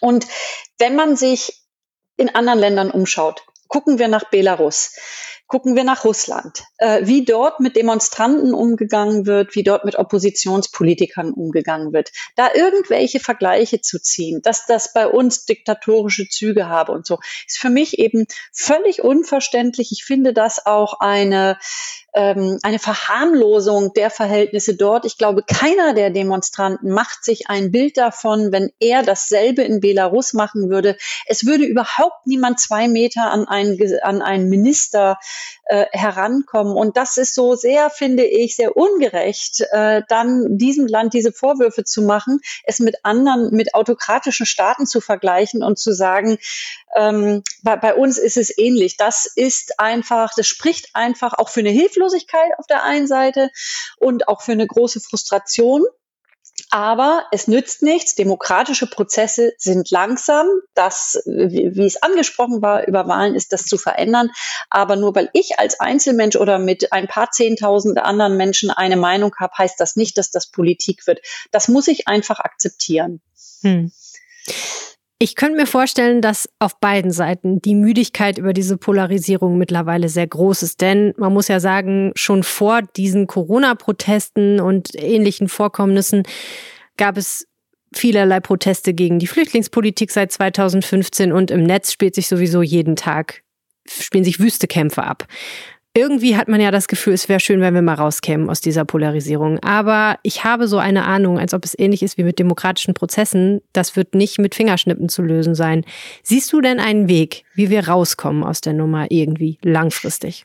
Und 0.00 0.26
wenn 0.76 0.96
man 0.96 1.16
sich 1.16 1.62
in 2.18 2.34
anderen 2.34 2.58
Ländern 2.58 2.90
umschaut, 2.90 3.42
gucken 3.68 3.98
wir 3.98 4.08
nach 4.08 4.24
Belarus. 4.28 4.94
Gucken 5.48 5.76
wir 5.76 5.84
nach 5.84 6.04
Russland, 6.04 6.64
äh, 6.78 7.06
wie 7.06 7.24
dort 7.24 7.60
mit 7.60 7.76
Demonstranten 7.76 8.52
umgegangen 8.52 9.26
wird, 9.26 9.54
wie 9.54 9.62
dort 9.62 9.84
mit 9.84 9.96
Oppositionspolitikern 9.96 11.32
umgegangen 11.32 11.92
wird. 11.92 12.10
Da 12.34 12.52
irgendwelche 12.52 13.20
Vergleiche 13.20 13.80
zu 13.80 14.00
ziehen, 14.00 14.42
dass 14.42 14.66
das 14.66 14.92
bei 14.92 15.06
uns 15.06 15.44
diktatorische 15.44 16.28
Züge 16.28 16.68
habe 16.68 16.92
und 16.92 17.06
so, 17.06 17.18
ist 17.46 17.58
für 17.58 17.70
mich 17.70 17.98
eben 17.98 18.26
völlig 18.52 19.02
unverständlich. 19.02 19.92
Ich 19.92 20.04
finde 20.04 20.32
das 20.32 20.66
auch 20.66 20.98
eine 20.98 21.58
ähm, 22.16 22.58
eine 22.62 22.78
Verharmlosung 22.78 23.92
der 23.92 24.10
Verhältnisse 24.10 24.74
dort. 24.74 25.04
Ich 25.04 25.18
glaube, 25.18 25.42
keiner 25.42 25.92
der 25.92 26.08
Demonstranten 26.10 26.90
macht 26.90 27.22
sich 27.22 27.48
ein 27.50 27.70
Bild 27.70 27.98
davon, 27.98 28.52
wenn 28.52 28.70
er 28.80 29.02
dasselbe 29.02 29.62
in 29.62 29.80
Belarus 29.80 30.32
machen 30.32 30.70
würde. 30.70 30.96
Es 31.26 31.44
würde 31.44 31.64
überhaupt 31.64 32.26
niemand 32.26 32.58
zwei 32.58 32.88
Meter 32.88 33.30
an 33.30 33.46
einen, 33.46 33.78
an 34.02 34.22
einen 34.22 34.48
Minister 34.48 35.18
äh, 35.66 35.86
herankommen. 35.92 36.76
Und 36.76 36.96
das 36.96 37.16
ist 37.16 37.34
so 37.34 37.54
sehr, 37.54 37.90
finde 37.90 38.24
ich, 38.24 38.56
sehr 38.56 38.76
ungerecht, 38.76 39.62
äh, 39.72 40.02
dann 40.08 40.58
diesem 40.58 40.86
Land 40.86 41.14
diese 41.14 41.32
Vorwürfe 41.32 41.84
zu 41.84 42.02
machen, 42.02 42.40
es 42.64 42.78
mit 42.78 42.96
anderen, 43.04 43.50
mit 43.54 43.74
autokratischen 43.74 44.46
Staaten 44.46 44.86
zu 44.86 45.00
vergleichen 45.00 45.62
und 45.62 45.78
zu 45.78 45.92
sagen, 45.92 46.38
ähm, 46.96 47.42
bei, 47.62 47.76
bei 47.76 47.94
uns 47.94 48.18
ist 48.18 48.36
es 48.36 48.56
ähnlich. 48.56 48.96
Das 48.96 49.26
ist 49.26 49.78
einfach, 49.78 50.32
das 50.36 50.46
spricht 50.46 50.90
einfach 50.94 51.34
auch 51.34 51.48
für 51.48 51.60
eine 51.60 51.70
Hilflosigkeit 51.70 52.52
auf 52.58 52.66
der 52.66 52.82
einen 52.84 53.06
Seite 53.06 53.50
und 53.98 54.28
auch 54.28 54.42
für 54.42 54.52
eine 54.52 54.66
große 54.66 55.00
Frustration. 55.00 55.84
Aber 56.70 57.26
es 57.30 57.46
nützt 57.46 57.82
nichts. 57.82 58.14
Demokratische 58.16 58.88
Prozesse 58.88 59.52
sind 59.56 59.90
langsam. 59.90 60.46
Das, 60.74 61.22
wie, 61.24 61.76
wie 61.76 61.86
es 61.86 62.02
angesprochen 62.02 62.60
war, 62.60 62.86
über 62.86 63.06
Wahlen 63.06 63.34
ist 63.34 63.52
das 63.52 63.64
zu 63.64 63.78
verändern. 63.78 64.30
Aber 64.68 64.96
nur 64.96 65.14
weil 65.14 65.30
ich 65.32 65.58
als 65.58 65.78
Einzelmensch 65.78 66.36
oder 66.36 66.58
mit 66.58 66.92
ein 66.92 67.06
paar 67.06 67.30
Zehntausend 67.30 67.98
anderen 67.98 68.36
Menschen 68.36 68.70
eine 68.70 68.96
Meinung 68.96 69.34
habe, 69.38 69.56
heißt 69.56 69.78
das 69.78 69.96
nicht, 69.96 70.18
dass 70.18 70.30
das 70.30 70.48
Politik 70.50 71.06
wird. 71.06 71.20
Das 71.52 71.68
muss 71.68 71.88
ich 71.88 72.08
einfach 72.08 72.40
akzeptieren. 72.40 73.20
Hm. 73.62 73.92
Ich 75.18 75.34
könnte 75.34 75.56
mir 75.56 75.66
vorstellen, 75.66 76.20
dass 76.20 76.46
auf 76.58 76.78
beiden 76.78 77.10
Seiten 77.10 77.62
die 77.62 77.74
Müdigkeit 77.74 78.36
über 78.36 78.52
diese 78.52 78.76
Polarisierung 78.76 79.56
mittlerweile 79.56 80.10
sehr 80.10 80.26
groß 80.26 80.62
ist. 80.62 80.82
Denn 80.82 81.14
man 81.16 81.32
muss 81.32 81.48
ja 81.48 81.58
sagen, 81.58 82.12
schon 82.14 82.42
vor 82.42 82.82
diesen 82.82 83.26
Corona-Protesten 83.26 84.60
und 84.60 84.94
ähnlichen 84.94 85.48
Vorkommnissen 85.48 86.24
gab 86.98 87.16
es 87.16 87.48
vielerlei 87.94 88.40
Proteste 88.40 88.92
gegen 88.92 89.18
die 89.18 89.26
Flüchtlingspolitik 89.26 90.10
seit 90.10 90.32
2015 90.32 91.32
und 91.32 91.50
im 91.50 91.62
Netz 91.62 91.92
spielt 91.92 92.14
sich 92.14 92.28
sowieso 92.28 92.60
jeden 92.60 92.94
Tag, 92.94 93.42
spielen 93.88 94.24
sich 94.24 94.38
Wüstekämpfe 94.38 95.02
ab 95.02 95.26
irgendwie 95.96 96.36
hat 96.36 96.46
man 96.46 96.60
ja 96.60 96.70
das 96.70 96.88
Gefühl, 96.88 97.14
es 97.14 97.28
wäre 97.28 97.40
schön, 97.40 97.60
wenn 97.60 97.74
wir 97.74 97.80
mal 97.80 97.94
rauskämen 97.94 98.50
aus 98.50 98.60
dieser 98.60 98.84
Polarisierung. 98.84 99.58
Aber 99.60 100.18
ich 100.22 100.44
habe 100.44 100.68
so 100.68 100.76
eine 100.76 101.04
Ahnung, 101.04 101.38
als 101.38 101.54
ob 101.54 101.64
es 101.64 101.76
ähnlich 101.78 102.02
ist 102.02 102.18
wie 102.18 102.22
mit 102.24 102.38
demokratischen 102.38 102.92
Prozessen. 102.92 103.62
Das 103.72 103.96
wird 103.96 104.14
nicht 104.14 104.38
mit 104.38 104.54
Fingerschnippen 104.54 105.08
zu 105.08 105.22
lösen 105.22 105.54
sein. 105.54 105.84
Siehst 106.22 106.52
du 106.52 106.60
denn 106.60 106.80
einen 106.80 107.08
Weg, 107.08 107.44
wie 107.54 107.70
wir 107.70 107.88
rauskommen 107.88 108.44
aus 108.44 108.60
der 108.60 108.74
Nummer 108.74 109.10
irgendwie 109.10 109.58
langfristig? 109.62 110.44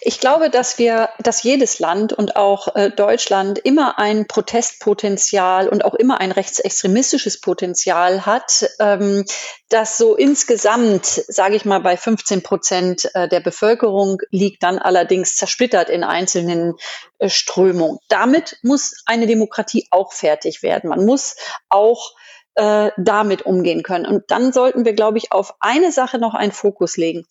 Ich 0.00 0.20
glaube, 0.20 0.50
dass 0.50 0.78
wir, 0.78 1.08
dass 1.18 1.42
jedes 1.42 1.80
Land 1.80 2.12
und 2.12 2.36
auch 2.36 2.76
äh, 2.76 2.90
Deutschland 2.90 3.58
immer 3.58 3.98
ein 3.98 4.26
Protestpotenzial 4.26 5.68
und 5.68 5.84
auch 5.84 5.94
immer 5.94 6.20
ein 6.20 6.30
rechtsextremistisches 6.30 7.40
Potenzial 7.40 8.24
hat, 8.24 8.66
ähm, 8.78 9.24
das 9.68 9.98
so 9.98 10.14
insgesamt, 10.14 11.06
sage 11.06 11.56
ich 11.56 11.64
mal, 11.64 11.80
bei 11.80 11.96
15 11.96 12.42
Prozent 12.42 13.10
äh, 13.14 13.28
der 13.28 13.40
Bevölkerung 13.40 14.18
liegt, 14.30 14.62
dann 14.62 14.78
allerdings 14.78 15.34
zersplittert 15.34 15.90
in 15.90 16.04
einzelnen 16.04 16.74
äh, 17.18 17.28
Strömungen. 17.28 17.98
Damit 18.08 18.58
muss 18.62 19.02
eine 19.06 19.26
Demokratie 19.26 19.88
auch 19.90 20.12
fertig 20.12 20.62
werden. 20.62 20.90
Man 20.90 21.04
muss 21.04 21.34
auch 21.68 22.12
äh, 22.56 22.90
damit 22.96 23.42
umgehen 23.42 23.82
können. 23.82 24.06
Und 24.06 24.24
dann 24.28 24.52
sollten 24.52 24.84
wir, 24.84 24.92
glaube 24.92 25.18
ich, 25.18 25.32
auf 25.32 25.54
eine 25.60 25.92
Sache 25.92 26.18
noch 26.18 26.34
einen 26.34 26.52
Fokus 26.52 26.96
legen. 26.96 27.24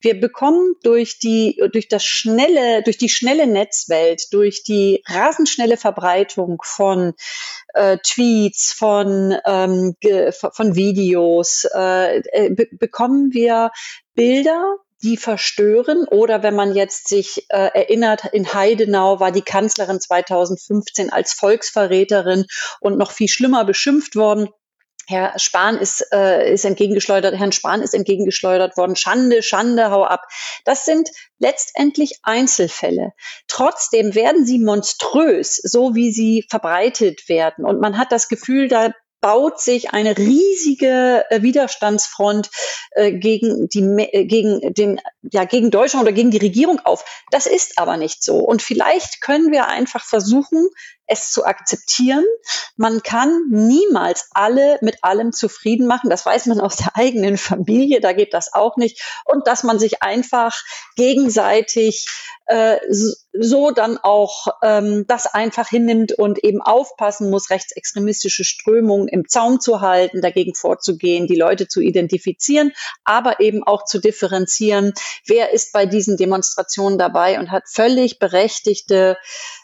Wir 0.00 0.18
bekommen 0.18 0.74
durch 0.82 1.18
die, 1.18 1.60
durch 1.72 1.88
das 1.88 2.04
schnelle, 2.04 2.82
durch 2.82 2.98
die 2.98 3.08
schnelle 3.08 3.46
Netzwelt, 3.46 4.32
durch 4.32 4.62
die 4.62 5.02
rasenschnelle 5.06 5.76
Verbreitung 5.76 6.62
von 6.64 7.14
äh, 7.74 7.98
Tweets, 7.98 8.72
von, 8.72 9.36
ähm, 9.44 9.94
von 10.38 10.74
Videos, 10.74 11.66
äh, 11.74 12.18
äh, 12.18 12.50
be 12.50 12.68
bekommen 12.70 13.32
wir 13.32 13.70
Bilder, 14.14 14.76
die 15.02 15.16
verstören. 15.16 16.06
Oder 16.08 16.42
wenn 16.42 16.54
man 16.54 16.74
jetzt 16.74 17.08
sich 17.08 17.46
äh, 17.50 17.70
erinnert, 17.74 18.26
in 18.32 18.52
Heidenau 18.52 19.20
war 19.20 19.32
die 19.32 19.42
Kanzlerin 19.42 20.00
2015 20.00 21.10
als 21.10 21.32
Volksverräterin 21.32 22.46
und 22.80 22.98
noch 22.98 23.12
viel 23.12 23.28
schlimmer 23.28 23.64
beschimpft 23.64 24.16
worden. 24.16 24.48
Herr 25.08 25.38
Spahn 25.38 25.78
ist, 25.78 26.04
äh, 26.12 26.52
ist 26.52 26.66
entgegengeschleudert, 26.66 27.34
Herrn 27.34 27.52
Spahn 27.52 27.80
ist 27.80 27.94
entgegengeschleudert 27.94 28.76
worden. 28.76 28.94
Schande, 28.94 29.42
Schande, 29.42 29.90
hau 29.90 30.04
ab. 30.04 30.26
Das 30.66 30.84
sind 30.84 31.08
letztendlich 31.38 32.18
Einzelfälle. 32.24 33.14
Trotzdem 33.46 34.14
werden 34.14 34.44
sie 34.44 34.58
monströs, 34.58 35.56
so 35.56 35.94
wie 35.94 36.12
sie 36.12 36.44
verbreitet 36.50 37.26
werden. 37.30 37.64
Und 37.64 37.80
man 37.80 37.96
hat 37.96 38.12
das 38.12 38.28
Gefühl, 38.28 38.68
da 38.68 38.92
baut 39.22 39.60
sich 39.60 39.92
eine 39.92 40.16
riesige 40.16 41.24
äh, 41.30 41.40
Widerstandsfront 41.40 42.50
äh, 42.92 43.12
gegen 43.12 43.68
die 43.68 43.80
äh, 43.80 44.26
gegen 44.26 44.74
den 44.74 45.00
ja 45.22 45.44
gegen 45.44 45.70
Deutschland 45.70 46.04
oder 46.04 46.12
gegen 46.12 46.30
die 46.30 46.38
Regierung 46.38 46.80
auf. 46.80 47.24
Das 47.30 47.46
ist 47.46 47.78
aber 47.78 47.96
nicht 47.96 48.22
so 48.22 48.36
und 48.36 48.62
vielleicht 48.62 49.20
können 49.20 49.50
wir 49.50 49.66
einfach 49.66 50.04
versuchen, 50.04 50.68
es 51.08 51.32
zu 51.32 51.44
akzeptieren. 51.44 52.24
Man 52.76 53.02
kann 53.02 53.48
niemals 53.50 54.28
alle 54.32 54.78
mit 54.82 55.02
allem 55.02 55.32
zufrieden 55.32 55.86
machen. 55.86 56.10
Das 56.10 56.24
weiß 56.24 56.46
man 56.46 56.60
aus 56.60 56.76
der 56.76 56.94
eigenen 56.96 57.38
Familie, 57.38 58.00
da 58.00 58.12
geht 58.12 58.34
das 58.34 58.52
auch 58.52 58.76
nicht. 58.76 59.02
Und 59.24 59.46
dass 59.46 59.64
man 59.64 59.78
sich 59.78 60.02
einfach 60.02 60.54
gegenseitig 60.96 62.06
äh, 62.46 62.78
so 63.32 63.70
dann 63.70 63.98
auch 63.98 64.46
ähm, 64.62 65.04
das 65.06 65.26
einfach 65.26 65.68
hinnimmt 65.68 66.12
und 66.12 66.42
eben 66.42 66.62
aufpassen 66.62 67.30
muss, 67.30 67.50
rechtsextremistische 67.50 68.42
Strömungen 68.42 69.06
im 69.06 69.28
Zaum 69.28 69.60
zu 69.60 69.80
halten, 69.80 70.22
dagegen 70.22 70.54
vorzugehen, 70.54 71.26
die 71.26 71.36
Leute 71.36 71.68
zu 71.68 71.80
identifizieren, 71.80 72.72
aber 73.04 73.40
eben 73.40 73.64
auch 73.64 73.84
zu 73.84 73.98
differenzieren, 74.00 74.94
wer 75.26 75.52
ist 75.52 75.72
bei 75.72 75.84
diesen 75.84 76.16
Demonstrationen 76.16 76.98
dabei 76.98 77.38
und 77.38 77.50
hat 77.50 77.64
völlig 77.68 78.18
berechtigte 78.18 79.18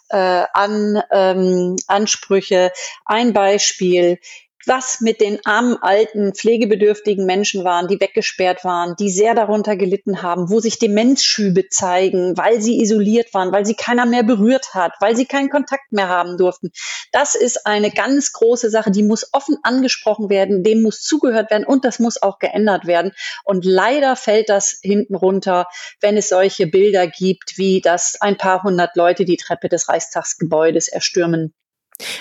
äh, 0.09 0.45
an 0.53 1.03
ähm, 1.11 1.77
Ansprüche. 1.87 2.73
Ein 3.05 3.33
Beispiel 3.33 4.19
was 4.67 5.01
mit 5.01 5.21
den 5.21 5.39
armen, 5.45 5.77
alten, 5.81 6.35
pflegebedürftigen 6.35 7.27
Menschen 7.27 7.65
waren, 7.65 7.89
die 7.89 8.01
weggesperrt 8.01 8.65
waren, 8.65 8.97
die 8.99 9.11
sehr 9.11 9.35
darunter 9.35 9.77
gelitten 9.77 10.23
haben, 10.23 10.51
wo 10.51 10.61
sich 10.61 10.79
Demenzschübe 10.79 11.69
zeigen, 11.69 12.37
weil 12.37 12.61
sie 12.61 12.81
isoliert 12.81 13.33
waren, 13.35 13.53
weil 13.53 13.67
sie 13.67 13.75
keiner 13.75 14.07
mehr 14.07 14.23
berührt 14.23 14.75
hat, 14.75 14.93
weil 15.01 15.17
sie 15.17 15.27
keinen 15.27 15.51
Kontakt 15.51 15.93
mehr 15.93 16.09
haben 16.09 16.37
durften. 16.37 16.71
Das 17.13 17.35
ist 17.35 17.67
eine 17.67 17.91
ganz 17.91 18.33
große 18.33 18.71
Sache, 18.71 18.91
die 18.91 19.03
muss 19.03 19.29
offen 19.33 19.57
angesprochen 19.63 20.31
werden, 20.31 20.63
dem 20.63 20.83
muss 20.83 21.03
zugehört 21.03 21.51
werden 21.51 21.65
und 21.65 21.85
das 21.85 21.99
muss 21.99 22.21
auch 22.21 22.39
geändert 22.39 22.87
werden. 22.87 23.13
Und 23.45 23.65
leider 23.65 24.17
fällt 24.17 24.49
das 24.49 24.79
hinten 24.83 25.15
runter, 25.15 25.67
wenn 26.01 26.17
es 26.17 26.29
solche 26.29 26.67
Bilder 26.67 27.07
gibt, 27.07 27.57
wie 27.57 27.81
dass 27.81 28.21
ein 28.21 28.37
paar 28.37 28.63
hundert 28.63 28.97
Leute 28.97 29.25
die 29.25 29.37
Treppe 29.37 29.69
des 29.69 29.89
Reichstagsgebäudes 29.89 30.89
erstürmen. 30.89 31.55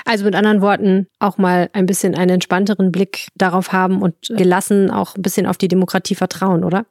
Also 0.06 0.26
mit 0.26 0.36
anderen 0.36 0.62
Worten, 0.62 1.08
auch 1.20 1.38
mal 1.38 1.70
ein 1.74 1.86
bisschen 1.86 2.16
einen 2.16 2.32
entspannteren 2.32 2.92
Blick 2.92 3.28
darauf 3.36 3.72
haben 3.72 4.02
und 4.02 4.16
gelassen 4.30 4.92
auch 4.92 5.16
ein 5.16 5.22
bisschen 5.22 5.48
auf 5.48 5.58
die 5.58 5.68
Demokratie 5.68 6.16
vertrauen, 6.16 6.64
oder? 6.64 6.86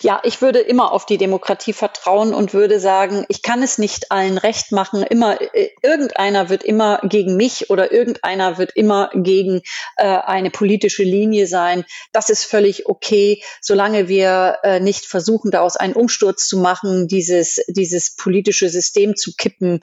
Ja, 0.00 0.20
ich 0.22 0.40
würde 0.40 0.60
immer 0.60 0.92
auf 0.92 1.04
die 1.04 1.18
Demokratie 1.18 1.72
vertrauen 1.72 2.32
und 2.32 2.54
würde 2.54 2.78
sagen, 2.78 3.24
ich 3.28 3.42
kann 3.42 3.62
es 3.62 3.78
nicht 3.78 4.12
allen 4.12 4.38
recht 4.38 4.70
machen. 4.70 5.02
Immer 5.02 5.40
äh, 5.40 5.70
irgendeiner 5.82 6.48
wird 6.48 6.62
immer 6.62 7.00
gegen 7.02 7.36
mich 7.36 7.70
oder 7.70 7.90
irgendeiner 7.90 8.56
wird 8.58 8.72
immer 8.76 9.10
gegen 9.14 9.62
äh, 9.96 10.04
eine 10.04 10.50
politische 10.50 11.02
Linie 11.02 11.46
sein. 11.46 11.84
Das 12.12 12.30
ist 12.30 12.44
völlig 12.44 12.86
okay, 12.86 13.42
solange 13.60 14.06
wir 14.06 14.58
äh, 14.62 14.78
nicht 14.78 15.06
versuchen, 15.06 15.50
daraus 15.50 15.76
einen 15.76 15.94
Umsturz 15.94 16.46
zu 16.46 16.58
machen, 16.58 17.08
dieses 17.08 17.60
dieses 17.66 18.14
politische 18.14 18.68
System 18.68 19.16
zu 19.16 19.32
kippen 19.36 19.80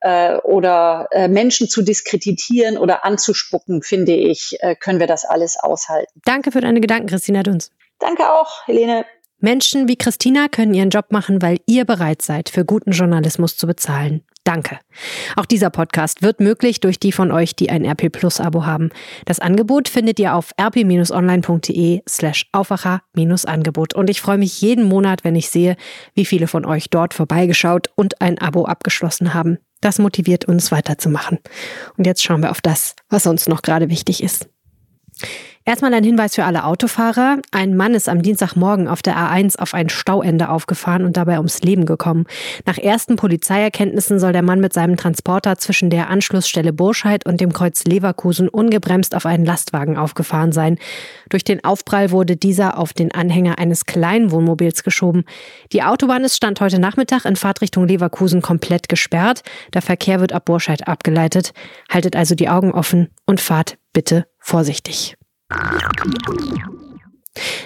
äh, 0.00 0.36
oder 0.36 1.08
äh, 1.10 1.28
Menschen 1.28 1.68
zu 1.68 1.82
diskreditieren 1.82 2.78
oder 2.78 3.04
anzuspucken. 3.04 3.82
Finde 3.82 4.12
ich, 4.14 4.56
äh, 4.60 4.74
können 4.74 5.00
wir 5.00 5.06
das 5.06 5.24
alles 5.26 5.58
aushalten. 5.58 6.20
Danke 6.24 6.50
für 6.50 6.62
deine 6.62 6.80
Gedanken, 6.80 7.08
Christina 7.08 7.42
Dunz. 7.42 7.70
Danke 7.98 8.32
auch, 8.32 8.66
Helene. 8.66 9.04
Menschen 9.44 9.88
wie 9.88 9.96
Christina 9.96 10.48
können 10.48 10.72
ihren 10.72 10.88
Job 10.88 11.12
machen, 11.12 11.42
weil 11.42 11.58
ihr 11.66 11.84
bereit 11.84 12.22
seid, 12.22 12.48
für 12.48 12.64
guten 12.64 12.92
Journalismus 12.92 13.58
zu 13.58 13.66
bezahlen. 13.66 14.22
Danke. 14.42 14.78
Auch 15.36 15.44
dieser 15.44 15.68
Podcast 15.68 16.22
wird 16.22 16.40
möglich 16.40 16.80
durch 16.80 16.98
die 16.98 17.12
von 17.12 17.30
euch, 17.30 17.54
die 17.54 17.68
ein 17.68 17.84
RP 17.84 18.10
Plus 18.10 18.40
Abo 18.40 18.64
haben. 18.64 18.88
Das 19.26 19.40
Angebot 19.40 19.90
findet 19.90 20.18
ihr 20.18 20.34
auf 20.34 20.52
rp-online.de 20.58 22.00
slash 22.08 22.46
Aufwacher-Angebot. 22.52 23.94
Und 23.94 24.08
ich 24.08 24.22
freue 24.22 24.38
mich 24.38 24.62
jeden 24.62 24.84
Monat, 24.84 25.24
wenn 25.24 25.36
ich 25.36 25.50
sehe, 25.50 25.76
wie 26.14 26.24
viele 26.24 26.46
von 26.46 26.64
euch 26.64 26.88
dort 26.88 27.12
vorbeigeschaut 27.12 27.90
und 27.96 28.22
ein 28.22 28.38
Abo 28.38 28.64
abgeschlossen 28.64 29.34
haben. 29.34 29.58
Das 29.82 29.98
motiviert 29.98 30.46
uns 30.46 30.72
weiterzumachen. 30.72 31.38
Und 31.98 32.06
jetzt 32.06 32.22
schauen 32.22 32.40
wir 32.40 32.50
auf 32.50 32.62
das, 32.62 32.96
was 33.10 33.26
uns 33.26 33.46
noch 33.46 33.60
gerade 33.60 33.90
wichtig 33.90 34.22
ist. 34.22 34.48
Erstmal 35.66 35.94
ein 35.94 36.04
Hinweis 36.04 36.34
für 36.34 36.44
alle 36.44 36.64
Autofahrer. 36.64 37.38
Ein 37.50 37.74
Mann 37.74 37.94
ist 37.94 38.10
am 38.10 38.20
Dienstagmorgen 38.20 38.86
auf 38.86 39.00
der 39.00 39.16
A1 39.16 39.58
auf 39.58 39.72
ein 39.72 39.88
Stauende 39.88 40.50
aufgefahren 40.50 41.06
und 41.06 41.16
dabei 41.16 41.38
ums 41.38 41.62
Leben 41.62 41.86
gekommen. 41.86 42.26
Nach 42.66 42.76
ersten 42.76 43.16
Polizeierkenntnissen 43.16 44.18
soll 44.18 44.34
der 44.34 44.42
Mann 44.42 44.60
mit 44.60 44.74
seinem 44.74 44.98
Transporter 44.98 45.56
zwischen 45.56 45.88
der 45.88 46.10
Anschlussstelle 46.10 46.74
Burscheid 46.74 47.24
und 47.24 47.40
dem 47.40 47.54
Kreuz 47.54 47.84
Leverkusen 47.84 48.50
ungebremst 48.50 49.14
auf 49.14 49.24
einen 49.24 49.46
Lastwagen 49.46 49.96
aufgefahren 49.96 50.52
sein. 50.52 50.76
Durch 51.30 51.44
den 51.44 51.64
Aufprall 51.64 52.10
wurde 52.10 52.36
dieser 52.36 52.76
auf 52.76 52.92
den 52.92 53.12
Anhänger 53.12 53.58
eines 53.58 53.86
kleinen 53.86 54.32
Wohnmobils 54.32 54.82
geschoben. 54.82 55.24
Die 55.72 55.82
Autobahn 55.82 56.24
ist 56.24 56.36
Stand 56.36 56.60
heute 56.60 56.78
Nachmittag 56.78 57.24
in 57.24 57.36
Fahrtrichtung 57.36 57.88
Leverkusen 57.88 58.42
komplett 58.42 58.90
gesperrt. 58.90 59.42
Der 59.72 59.80
Verkehr 59.80 60.20
wird 60.20 60.34
ab 60.34 60.44
Burscheid 60.44 60.86
abgeleitet. 60.86 61.54
Haltet 61.90 62.16
also 62.16 62.34
die 62.34 62.50
Augen 62.50 62.70
offen 62.70 63.08
und 63.24 63.40
fahrt 63.40 63.78
bitte 63.94 64.26
vorsichtig. 64.40 65.16
Thank 65.50 66.04
you. 66.28 66.93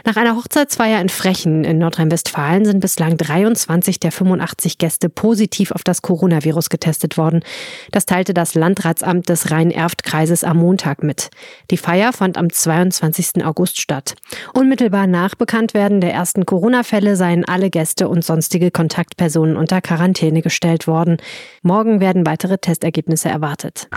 Nach 0.04 0.16
einer 0.16 0.36
Hochzeitsfeier 0.36 1.00
in 1.00 1.10
Frechen 1.10 1.64
in 1.64 1.78
Nordrhein-Westfalen 1.78 2.64
sind 2.64 2.80
bislang 2.80 3.18
23 3.18 4.00
der 4.00 4.10
85 4.10 4.78
Gäste 4.78 5.10
positiv 5.10 5.70
auf 5.70 5.84
das 5.84 6.00
Coronavirus 6.00 6.70
getestet 6.70 7.18
worden. 7.18 7.42
Das 7.90 8.06
teilte 8.06 8.32
das 8.32 8.54
Landratsamt 8.54 9.28
des 9.28 9.50
Rhein-Erft-Kreises 9.50 10.44
am 10.44 10.56
Montag 10.58 11.02
mit. 11.02 11.28
Die 11.70 11.76
Feier 11.76 12.14
fand 12.14 12.38
am 12.38 12.50
22. 12.50 13.44
August 13.44 13.80
statt. 13.80 14.14
Unmittelbar 14.54 15.06
nach 15.06 15.34
Bekanntwerden 15.34 16.00
der 16.00 16.14
ersten 16.14 16.46
Corona-Fälle 16.46 17.16
seien 17.16 17.44
alle 17.44 17.68
Gäste 17.68 18.08
und 18.08 18.24
sonstige 18.24 18.70
Kontaktpersonen 18.70 19.56
unter 19.56 19.82
Quarantäne 19.82 20.40
gestellt 20.40 20.86
worden. 20.86 21.18
Morgen 21.62 22.00
werden 22.00 22.24
weitere 22.24 22.56
Testergebnisse 22.56 23.28
erwartet. 23.28 23.88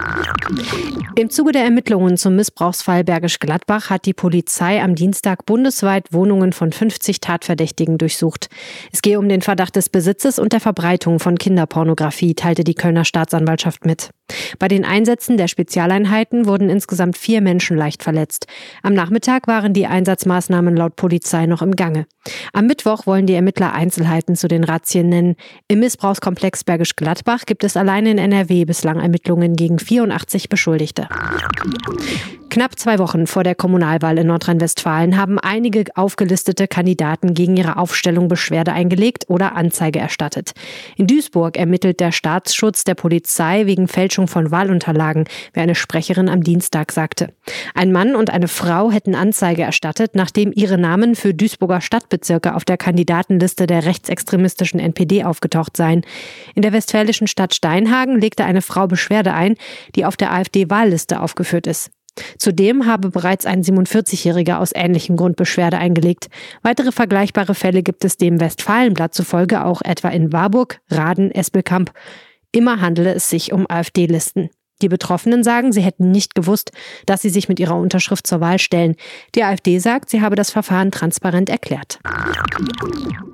Im 1.15 1.29
Zuge 1.29 1.53
der 1.53 1.63
Ermittlungen 1.63 2.17
zum 2.17 2.35
Missbrauchsfall 2.35 3.05
Bergisch 3.05 3.39
Gladbach 3.39 3.89
hat 3.89 4.05
die 4.05 4.13
Polizei 4.13 4.81
am 4.81 4.95
Dienstag 4.95 5.45
Bund 5.45 5.61
bundesweit 5.62 6.12
Wohnungen 6.12 6.53
von 6.53 6.72
50 6.72 7.20
Tatverdächtigen 7.20 8.00
durchsucht. 8.00 8.50
Es 8.91 9.03
gehe 9.03 9.20
um 9.20 9.30
den 9.30 9.44
Verdacht 9.44 9.75
des 9.75 9.89
Besitzes 9.89 10.39
und 10.39 10.53
der 10.53 10.60
Verbreitung 10.60 11.20
von 11.20 11.38
Kinderpornografie, 11.38 12.34
teilte 12.34 12.63
die 12.63 12.74
Kölner 12.74 13.06
Staatsanwaltschaft 13.06 13.86
mit. 13.86 14.10
Bei 14.58 14.68
den 14.68 14.86
Einsätzen 14.86 15.38
der 15.38 15.48
Spezialeinheiten 15.48 16.48
wurden 16.48 16.72
insgesamt 16.72 17.15
vier 17.15 17.41
Menschen 17.41 17.77
leicht 17.77 18.01
verletzt. 18.01 18.48
Am 18.82 18.96
Nachmittag 18.96 19.46
waren 19.46 19.74
die 19.74 19.86
Einsatzmaßnahmen 19.86 20.75
laut 20.75 20.96
Polizei 20.96 21.46
noch 21.46 21.62
im 21.62 21.75
Gange. 21.75 22.08
Am 22.53 22.65
Mittwoch 22.65 23.06
wollen 23.06 23.27
die 23.27 23.36
Ermittler 23.36 23.74
Einzelheiten 23.74 24.36
zu 24.36 24.48
den 24.48 24.63
Razzien 24.63 25.10
nennen. 25.10 25.36
Im 25.68 25.80
Missbrauchskomplex 25.82 26.63
Bergisch 26.63 26.96
Gladbach 26.96 27.46
gibt 27.46 27.63
es 27.63 27.77
allein 27.77 28.08
in 28.08 28.18
NRW 28.18 28.65
bislang 28.65 29.00
Ermittlungen 29.00 29.56
gegen 29.56 29.77
84 29.77 30.50
Beschuldigte. 30.50 31.08
Knapp 32.51 32.77
zwei 32.77 33.00
Wochen 33.00 33.27
vor 33.27 33.46
der 33.46 33.56
Kommunalwahl 33.56 34.18
in 34.18 34.27
Nordrhein-Westfalen 34.27 35.15
haben 35.15 35.39
einige 35.51 35.84
aufgelistete 35.96 36.65
Kandidaten 36.70 37.34
gegen 37.34 37.58
ihre 37.58 37.75
Aufstellung 37.75 38.29
Beschwerde 38.29 38.72
eingelegt 38.72 39.25
oder 39.27 39.53
Anzeige 39.53 40.00
erstattet. 40.00 40.53
In 40.96 41.08
Duisburg 41.08 41.58
ermittelt 41.58 42.00
der 42.00 42.13
Staatsschutz 42.13 42.86
der 42.86 42.96
Polizei 42.96 43.65
wegen 43.65 43.89
Fälschung 43.89 44.29
von 44.29 44.50
Wahlunterlagen, 44.50 45.25
wie 45.51 45.60
eine 45.60 45.75
Sprecherin 45.75 46.29
am 46.29 46.41
Dienstag 46.41 46.93
sagte. 46.93 47.34
Ein 47.74 47.91
Mann 47.91 48.15
und 48.15 48.29
eine 48.29 48.48
Frau 48.48 48.91
hätten 48.91 49.13
Anzeige 49.13 49.63
erstattet, 49.63 50.15
nachdem 50.15 50.53
ihre 50.55 50.77
Namen 50.77 51.15
für 51.15 51.34
Duisburger 51.34 51.81
Stadtbezirke 51.81 52.55
auf 52.55 52.63
der 52.63 52.77
Kandidatenliste 52.77 53.67
der 53.67 53.86
rechtsextremistischen 53.86 54.79
NPD 54.79 55.25
aufgetaucht 55.25 55.75
seien. 55.75 56.05
In 56.55 56.62
der 56.62 56.72
westfälischen 56.72 57.27
Stadt 57.27 57.53
Steinhagen 57.53 58.22
legte 58.22 58.46
eine 58.46 58.62
Frau 58.62 58.88
Beschwerde 58.88 59.34
ein, 59.34 59.55
die 59.96 60.05
auf 60.05 60.15
der 60.15 60.31
AfD-Wahlliste 60.31 61.20
aufgeführt 61.20 61.67
ist. 61.67 61.91
Zudem 62.38 62.86
habe 62.86 63.10
bereits 63.10 63.46
ein 63.46 63.63
47-Jähriger 63.63 64.58
aus 64.58 64.72
ähnlichem 64.74 65.15
Grund 65.15 65.36
Beschwerde 65.36 65.77
eingelegt. 65.77 66.27
Weitere 66.62 66.91
vergleichbare 66.91 67.56
Fälle 67.56 67.84
gibt 67.84 68.03
es 68.03 68.18
dem 68.18 68.39
Westfalenblatt 68.39 69.13
zufolge 69.13 69.63
auch 69.63 69.82
etwa 69.82 70.10
in 70.10 70.34
Warburg, 70.34 70.82
Raden, 70.89 71.32
Espelkamp. 71.32 71.91
Immer 72.51 72.82
handele 72.82 73.13
es 73.13 73.30
sich 73.30 73.53
um 73.53 73.65
AfD-Listen. 73.70 74.50
Die 74.81 74.89
Betroffenen 74.89 75.43
sagen, 75.43 75.71
sie 75.71 75.81
hätten 75.81 76.11
nicht 76.11 76.35
gewusst, 76.35 76.71
dass 77.05 77.21
sie 77.21 77.29
sich 77.29 77.50
mit 77.50 77.59
ihrer 77.59 77.75
Unterschrift 77.75 78.25
zur 78.25 78.41
Wahl 78.41 78.59
stellen. 78.59 78.95
Die 79.35 79.43
AfD 79.43 79.79
sagt, 79.79 80.09
sie 80.09 80.21
habe 80.21 80.35
das 80.35 80.51
Verfahren 80.51 80.91
transparent 80.91 81.50
erklärt. 81.50 82.00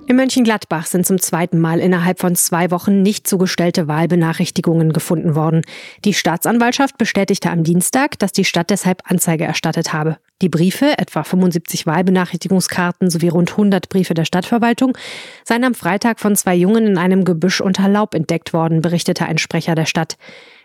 In 0.07 0.15
Mönchengladbach 0.15 0.85
sind 0.85 1.05
zum 1.05 1.19
zweiten 1.19 1.59
Mal 1.59 1.79
innerhalb 1.79 2.19
von 2.19 2.35
zwei 2.35 2.71
Wochen 2.71 3.01
nicht 3.01 3.27
zugestellte 3.27 3.87
Wahlbenachrichtigungen 3.87 4.93
gefunden 4.93 5.35
worden. 5.35 5.63
Die 6.05 6.13
Staatsanwaltschaft 6.13 6.97
bestätigte 6.97 7.49
am 7.49 7.63
Dienstag, 7.63 8.17
dass 8.19 8.31
die 8.31 8.45
Stadt 8.45 8.69
deshalb 8.69 9.01
Anzeige 9.09 9.43
erstattet 9.43 9.93
habe. 9.93 10.17
Die 10.41 10.49
Briefe, 10.49 10.97
etwa 10.97 11.23
75 11.23 11.87
Wahlbenachrichtigungskarten 11.87 13.09
sowie 13.09 13.29
rund 13.29 13.51
100 13.51 13.89
Briefe 13.89 14.13
der 14.13 14.23
Stadtverwaltung, 14.23 14.95
seien 15.43 15.63
am 15.63 15.73
Freitag 15.73 16.19
von 16.19 16.35
zwei 16.35 16.55
Jungen 16.55 16.85
in 16.85 16.97
einem 16.97 17.25
Gebüsch 17.25 17.59
unter 17.59 17.89
Laub 17.89 18.13
entdeckt 18.13 18.53
worden, 18.53 18.81
berichtete 18.81 19.25
ein 19.25 19.39
Sprecher 19.39 19.73
der 19.73 19.85
Stadt. 19.85 20.17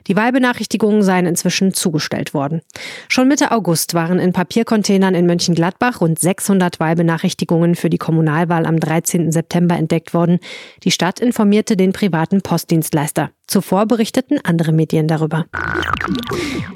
Die 0.07 0.17
Wahlbenachrichtigungen 0.17 1.03
seien 1.03 1.27
inzwischen 1.27 1.75
zugestellt 1.75 2.35
worden. 2.35 2.63
Schon 3.09 3.29
Mitte 3.29 3.51
August 3.53 3.95
waren 3.95 4.19
in 4.19 4.33
Papiercontainern 4.33 5.15
in 5.15 5.27
Mönchengladbach 5.27 6.01
rund 6.01 6.19
600 6.19 6.81
Wahlbenachrichtigungen 6.81 7.75
für 7.75 7.91
die 7.91 7.99
Kommunalwahl 7.99 8.67
am 8.67 8.81
13. 8.81 9.33
September 9.33 9.77
entdeckt 9.77 10.15
worden. 10.15 10.39
Die 10.85 10.91
Stadt 10.91 11.21
informierte 11.21 11.77
den 11.77 11.93
privaten 11.93 12.43
Postdienstleister. 12.43 13.31
Zuvor 13.47 13.87
berichteten 13.87 14.39
andere 14.43 14.73
Medien 14.73 15.09
darüber. 15.09 15.45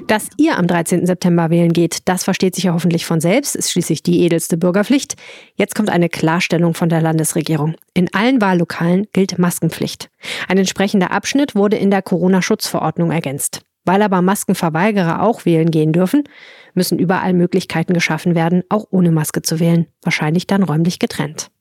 Dass 0.05 0.29
ihr 0.37 0.57
am 0.57 0.67
13. 0.67 1.05
September 1.05 1.49
wählen 1.49 1.73
geht, 1.73 1.99
das 2.05 2.23
versteht 2.23 2.55
sich 2.55 2.65
ja 2.65 2.73
hoffentlich 2.73 3.05
von 3.05 3.19
selbst, 3.19 3.55
ist 3.55 3.71
schließlich 3.71 4.03
die 4.03 4.21
edelste 4.21 4.57
Bürgerpflicht. 4.57 5.15
Jetzt 5.55 5.75
kommt 5.75 5.89
eine 5.89 6.07
Klarstellung 6.07 6.73
von 6.75 6.87
der 6.87 7.01
Landesregierung. 7.01 7.75
In 7.93 8.13
allen 8.13 8.41
Wahllokalen 8.41 9.07
gilt 9.11 9.39
Maskenpflicht. 9.39 10.09
Ein 10.47 10.59
entsprechender 10.59 11.11
Abschnitt 11.11 11.55
wurde 11.55 11.77
in 11.77 11.89
der 11.89 12.01
Corona-Schutzverordnung 12.01 13.11
ergänzt. 13.17 13.61
Weil 13.83 14.01
aber 14.01 14.21
Maskenverweigerer 14.21 15.21
auch 15.21 15.45
wählen 15.45 15.71
gehen 15.71 15.91
dürfen, 15.91 16.23
müssen 16.73 16.99
überall 16.99 17.33
Möglichkeiten 17.33 17.93
geschaffen 17.93 18.35
werden, 18.35 18.63
auch 18.69 18.85
ohne 18.91 19.11
Maske 19.11 19.41
zu 19.41 19.59
wählen, 19.59 19.87
wahrscheinlich 20.07 20.47
dann 20.47 20.63
räumlich 20.63 20.99
getrennt. 20.99 21.51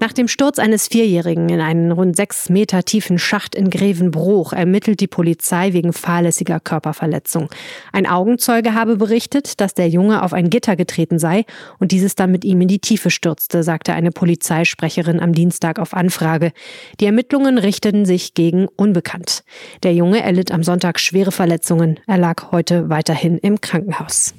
Nach 0.00 0.12
dem 0.12 0.28
Sturz 0.28 0.58
eines 0.58 0.88
Vierjährigen 0.88 1.48
in 1.48 1.60
einen 1.60 1.92
rund 1.92 2.16
sechs 2.16 2.50
Meter 2.50 2.82
tiefen 2.82 3.18
Schacht 3.18 3.54
in 3.54 3.70
Grevenbruch 3.70 4.52
ermittelt 4.52 5.00
die 5.00 5.06
Polizei 5.06 5.72
wegen 5.72 5.92
fahrlässiger 5.92 6.60
Körperverletzung. 6.60 7.48
Ein 7.92 8.06
Augenzeuge 8.06 8.74
habe 8.74 8.96
berichtet, 8.96 9.60
dass 9.60 9.74
der 9.74 9.88
Junge 9.88 10.22
auf 10.22 10.32
ein 10.32 10.50
Gitter 10.50 10.76
getreten 10.76 11.18
sei 11.18 11.44
und 11.78 11.92
dieses 11.92 12.16
dann 12.16 12.32
mit 12.32 12.44
ihm 12.44 12.60
in 12.60 12.68
die 12.68 12.80
Tiefe 12.80 13.10
stürzte, 13.10 13.62
sagte 13.62 13.94
eine 13.94 14.10
Polizeisprecherin 14.10 15.20
am 15.20 15.32
Dienstag 15.32 15.78
auf 15.78 15.94
Anfrage. 15.94 16.52
Die 17.00 17.06
Ermittlungen 17.06 17.56
richteten 17.58 18.04
sich 18.04 18.34
gegen 18.34 18.66
Unbekannt. 18.76 19.44
Der 19.84 19.94
Junge 19.94 20.22
erlitt 20.22 20.50
am 20.50 20.64
Sonntag 20.64 20.98
schwere 20.98 21.32
Verletzungen. 21.32 22.00
Er 22.06 22.18
lag 22.18 22.50
heute 22.50 22.90
weiterhin 22.90 23.38
im 23.38 23.60
Krankenhaus. 23.60 24.34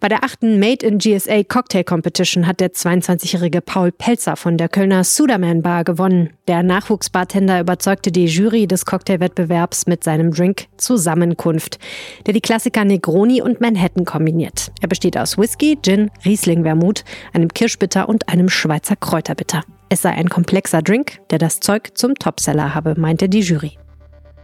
Bei 0.00 0.08
der 0.08 0.24
achten 0.24 0.58
Made 0.58 0.86
in 0.86 0.96
GSA 0.96 1.42
Cocktail 1.44 1.84
Competition 1.84 2.46
hat 2.46 2.60
der 2.60 2.72
22-jährige 2.72 3.60
Paul 3.60 3.92
Pelzer 3.92 4.34
von 4.34 4.56
der 4.56 4.70
Kölner 4.70 5.04
Suderman 5.04 5.60
Bar 5.60 5.84
gewonnen. 5.84 6.30
Der 6.48 6.62
Nachwuchsbartender 6.62 7.60
überzeugte 7.60 8.10
die 8.10 8.24
Jury 8.24 8.66
des 8.66 8.86
Cocktailwettbewerbs 8.86 9.86
mit 9.86 10.02
seinem 10.02 10.30
Drink 10.30 10.68
Zusammenkunft, 10.78 11.78
der 12.24 12.32
die 12.32 12.40
Klassiker 12.40 12.86
Negroni 12.86 13.42
und 13.42 13.60
Manhattan 13.60 14.06
kombiniert. 14.06 14.72
Er 14.80 14.88
besteht 14.88 15.18
aus 15.18 15.36
Whisky, 15.36 15.78
Gin, 15.82 16.10
Riesling 16.24 16.62
Vermut, 16.62 17.04
einem 17.34 17.48
Kirschbitter 17.48 18.08
und 18.08 18.26
einem 18.30 18.48
Schweizer 18.48 18.96
Kräuterbitter. 18.96 19.64
Es 19.90 20.00
sei 20.00 20.12
ein 20.12 20.30
komplexer 20.30 20.80
Drink, 20.80 21.20
der 21.28 21.38
das 21.38 21.60
Zeug 21.60 21.90
zum 21.92 22.14
Topseller 22.14 22.74
habe, 22.74 22.98
meinte 22.98 23.28
die 23.28 23.40
Jury. 23.40 23.79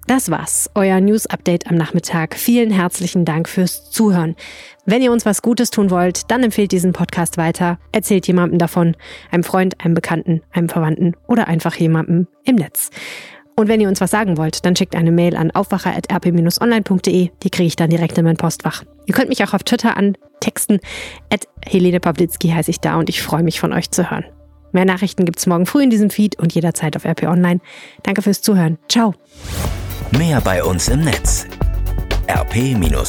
Das 0.07 0.31
war's, 0.31 0.71
euer 0.77 1.01
News 1.01 1.27
Update 1.27 1.67
am 1.67 1.75
Nachmittag. 1.75 2.37
Vielen 2.37 2.71
herzlichen 2.71 3.25
Dank 3.25 3.49
fürs 3.49 3.91
Zuhören. 3.91 4.37
Wenn 4.85 5.03
ihr 5.03 5.11
uns 5.11 5.27
was 5.27 5.43
Gutes 5.43 5.71
tun 5.71 5.91
wollt, 5.91 6.31
dann 6.31 6.45
empfehlt 6.45 6.71
diesen 6.71 6.93
Podcast 6.93 7.39
weiter, 7.39 7.81
erzählt 7.91 8.29
jemandem 8.29 8.61
davon, 8.61 8.97
einem 9.33 9.43
Freund, 9.43 9.85
einem 9.85 9.95
Bekannten, 9.95 10.43
einem 10.53 10.69
Verwandten 10.69 11.17
oder 11.27 11.49
einfach 11.49 11.75
jemandem 11.75 12.29
im 12.45 12.55
Netz. 12.55 12.91
Und 13.57 13.67
wenn 13.67 13.81
ihr 13.81 13.89
uns 13.89 14.01
was 14.01 14.13
sagen 14.13 14.37
wollt, 14.37 14.65
dann 14.65 14.77
schickt 14.77 14.95
eine 14.95 15.11
Mail 15.11 15.35
an 15.35 15.51
aufwacher.rp-online.de. 15.51 17.31
Die 17.43 17.51
kriege 17.51 17.67
ich 17.67 17.75
dann 17.75 17.91
direkt 17.91 18.17
in 18.17 18.25
mein 18.25 18.37
Postfach. 18.37 18.85
Ihr 19.07 19.15
könnt 19.15 19.29
mich 19.29 19.43
auch 19.43 19.55
auf 19.55 19.65
Twitter 19.65 19.97
antexten. 19.97 20.79
At 21.33 21.49
Helene 21.67 21.99
Pawlitzki 21.99 22.51
heiße 22.51 22.71
ich 22.71 22.79
da 22.79 22.97
und 22.97 23.09
ich 23.09 23.23
freue 23.23 23.43
mich 23.43 23.59
von 23.59 23.73
euch 23.73 23.91
zu 23.91 24.09
hören. 24.09 24.25
Mehr 24.71 24.85
Nachrichten 24.85 25.25
gibt's 25.25 25.47
morgen 25.47 25.67
früh 25.67 25.83
in 25.83 25.91
diesem 25.91 26.11
Feed 26.11 26.39
und 26.39 26.55
jederzeit 26.55 26.95
auf 26.97 27.05
RP 27.05 27.25
Online. 27.25 27.61
Danke 28.05 28.23
fürs 28.23 28.41
Zuhören. 28.41 28.79
Ciao. 28.89 29.15
Mehr 30.13 30.41
bei 30.41 30.63
uns 30.63 30.89
im 30.89 31.01
Netz. 31.01 31.47
rp-online.de 32.29 33.07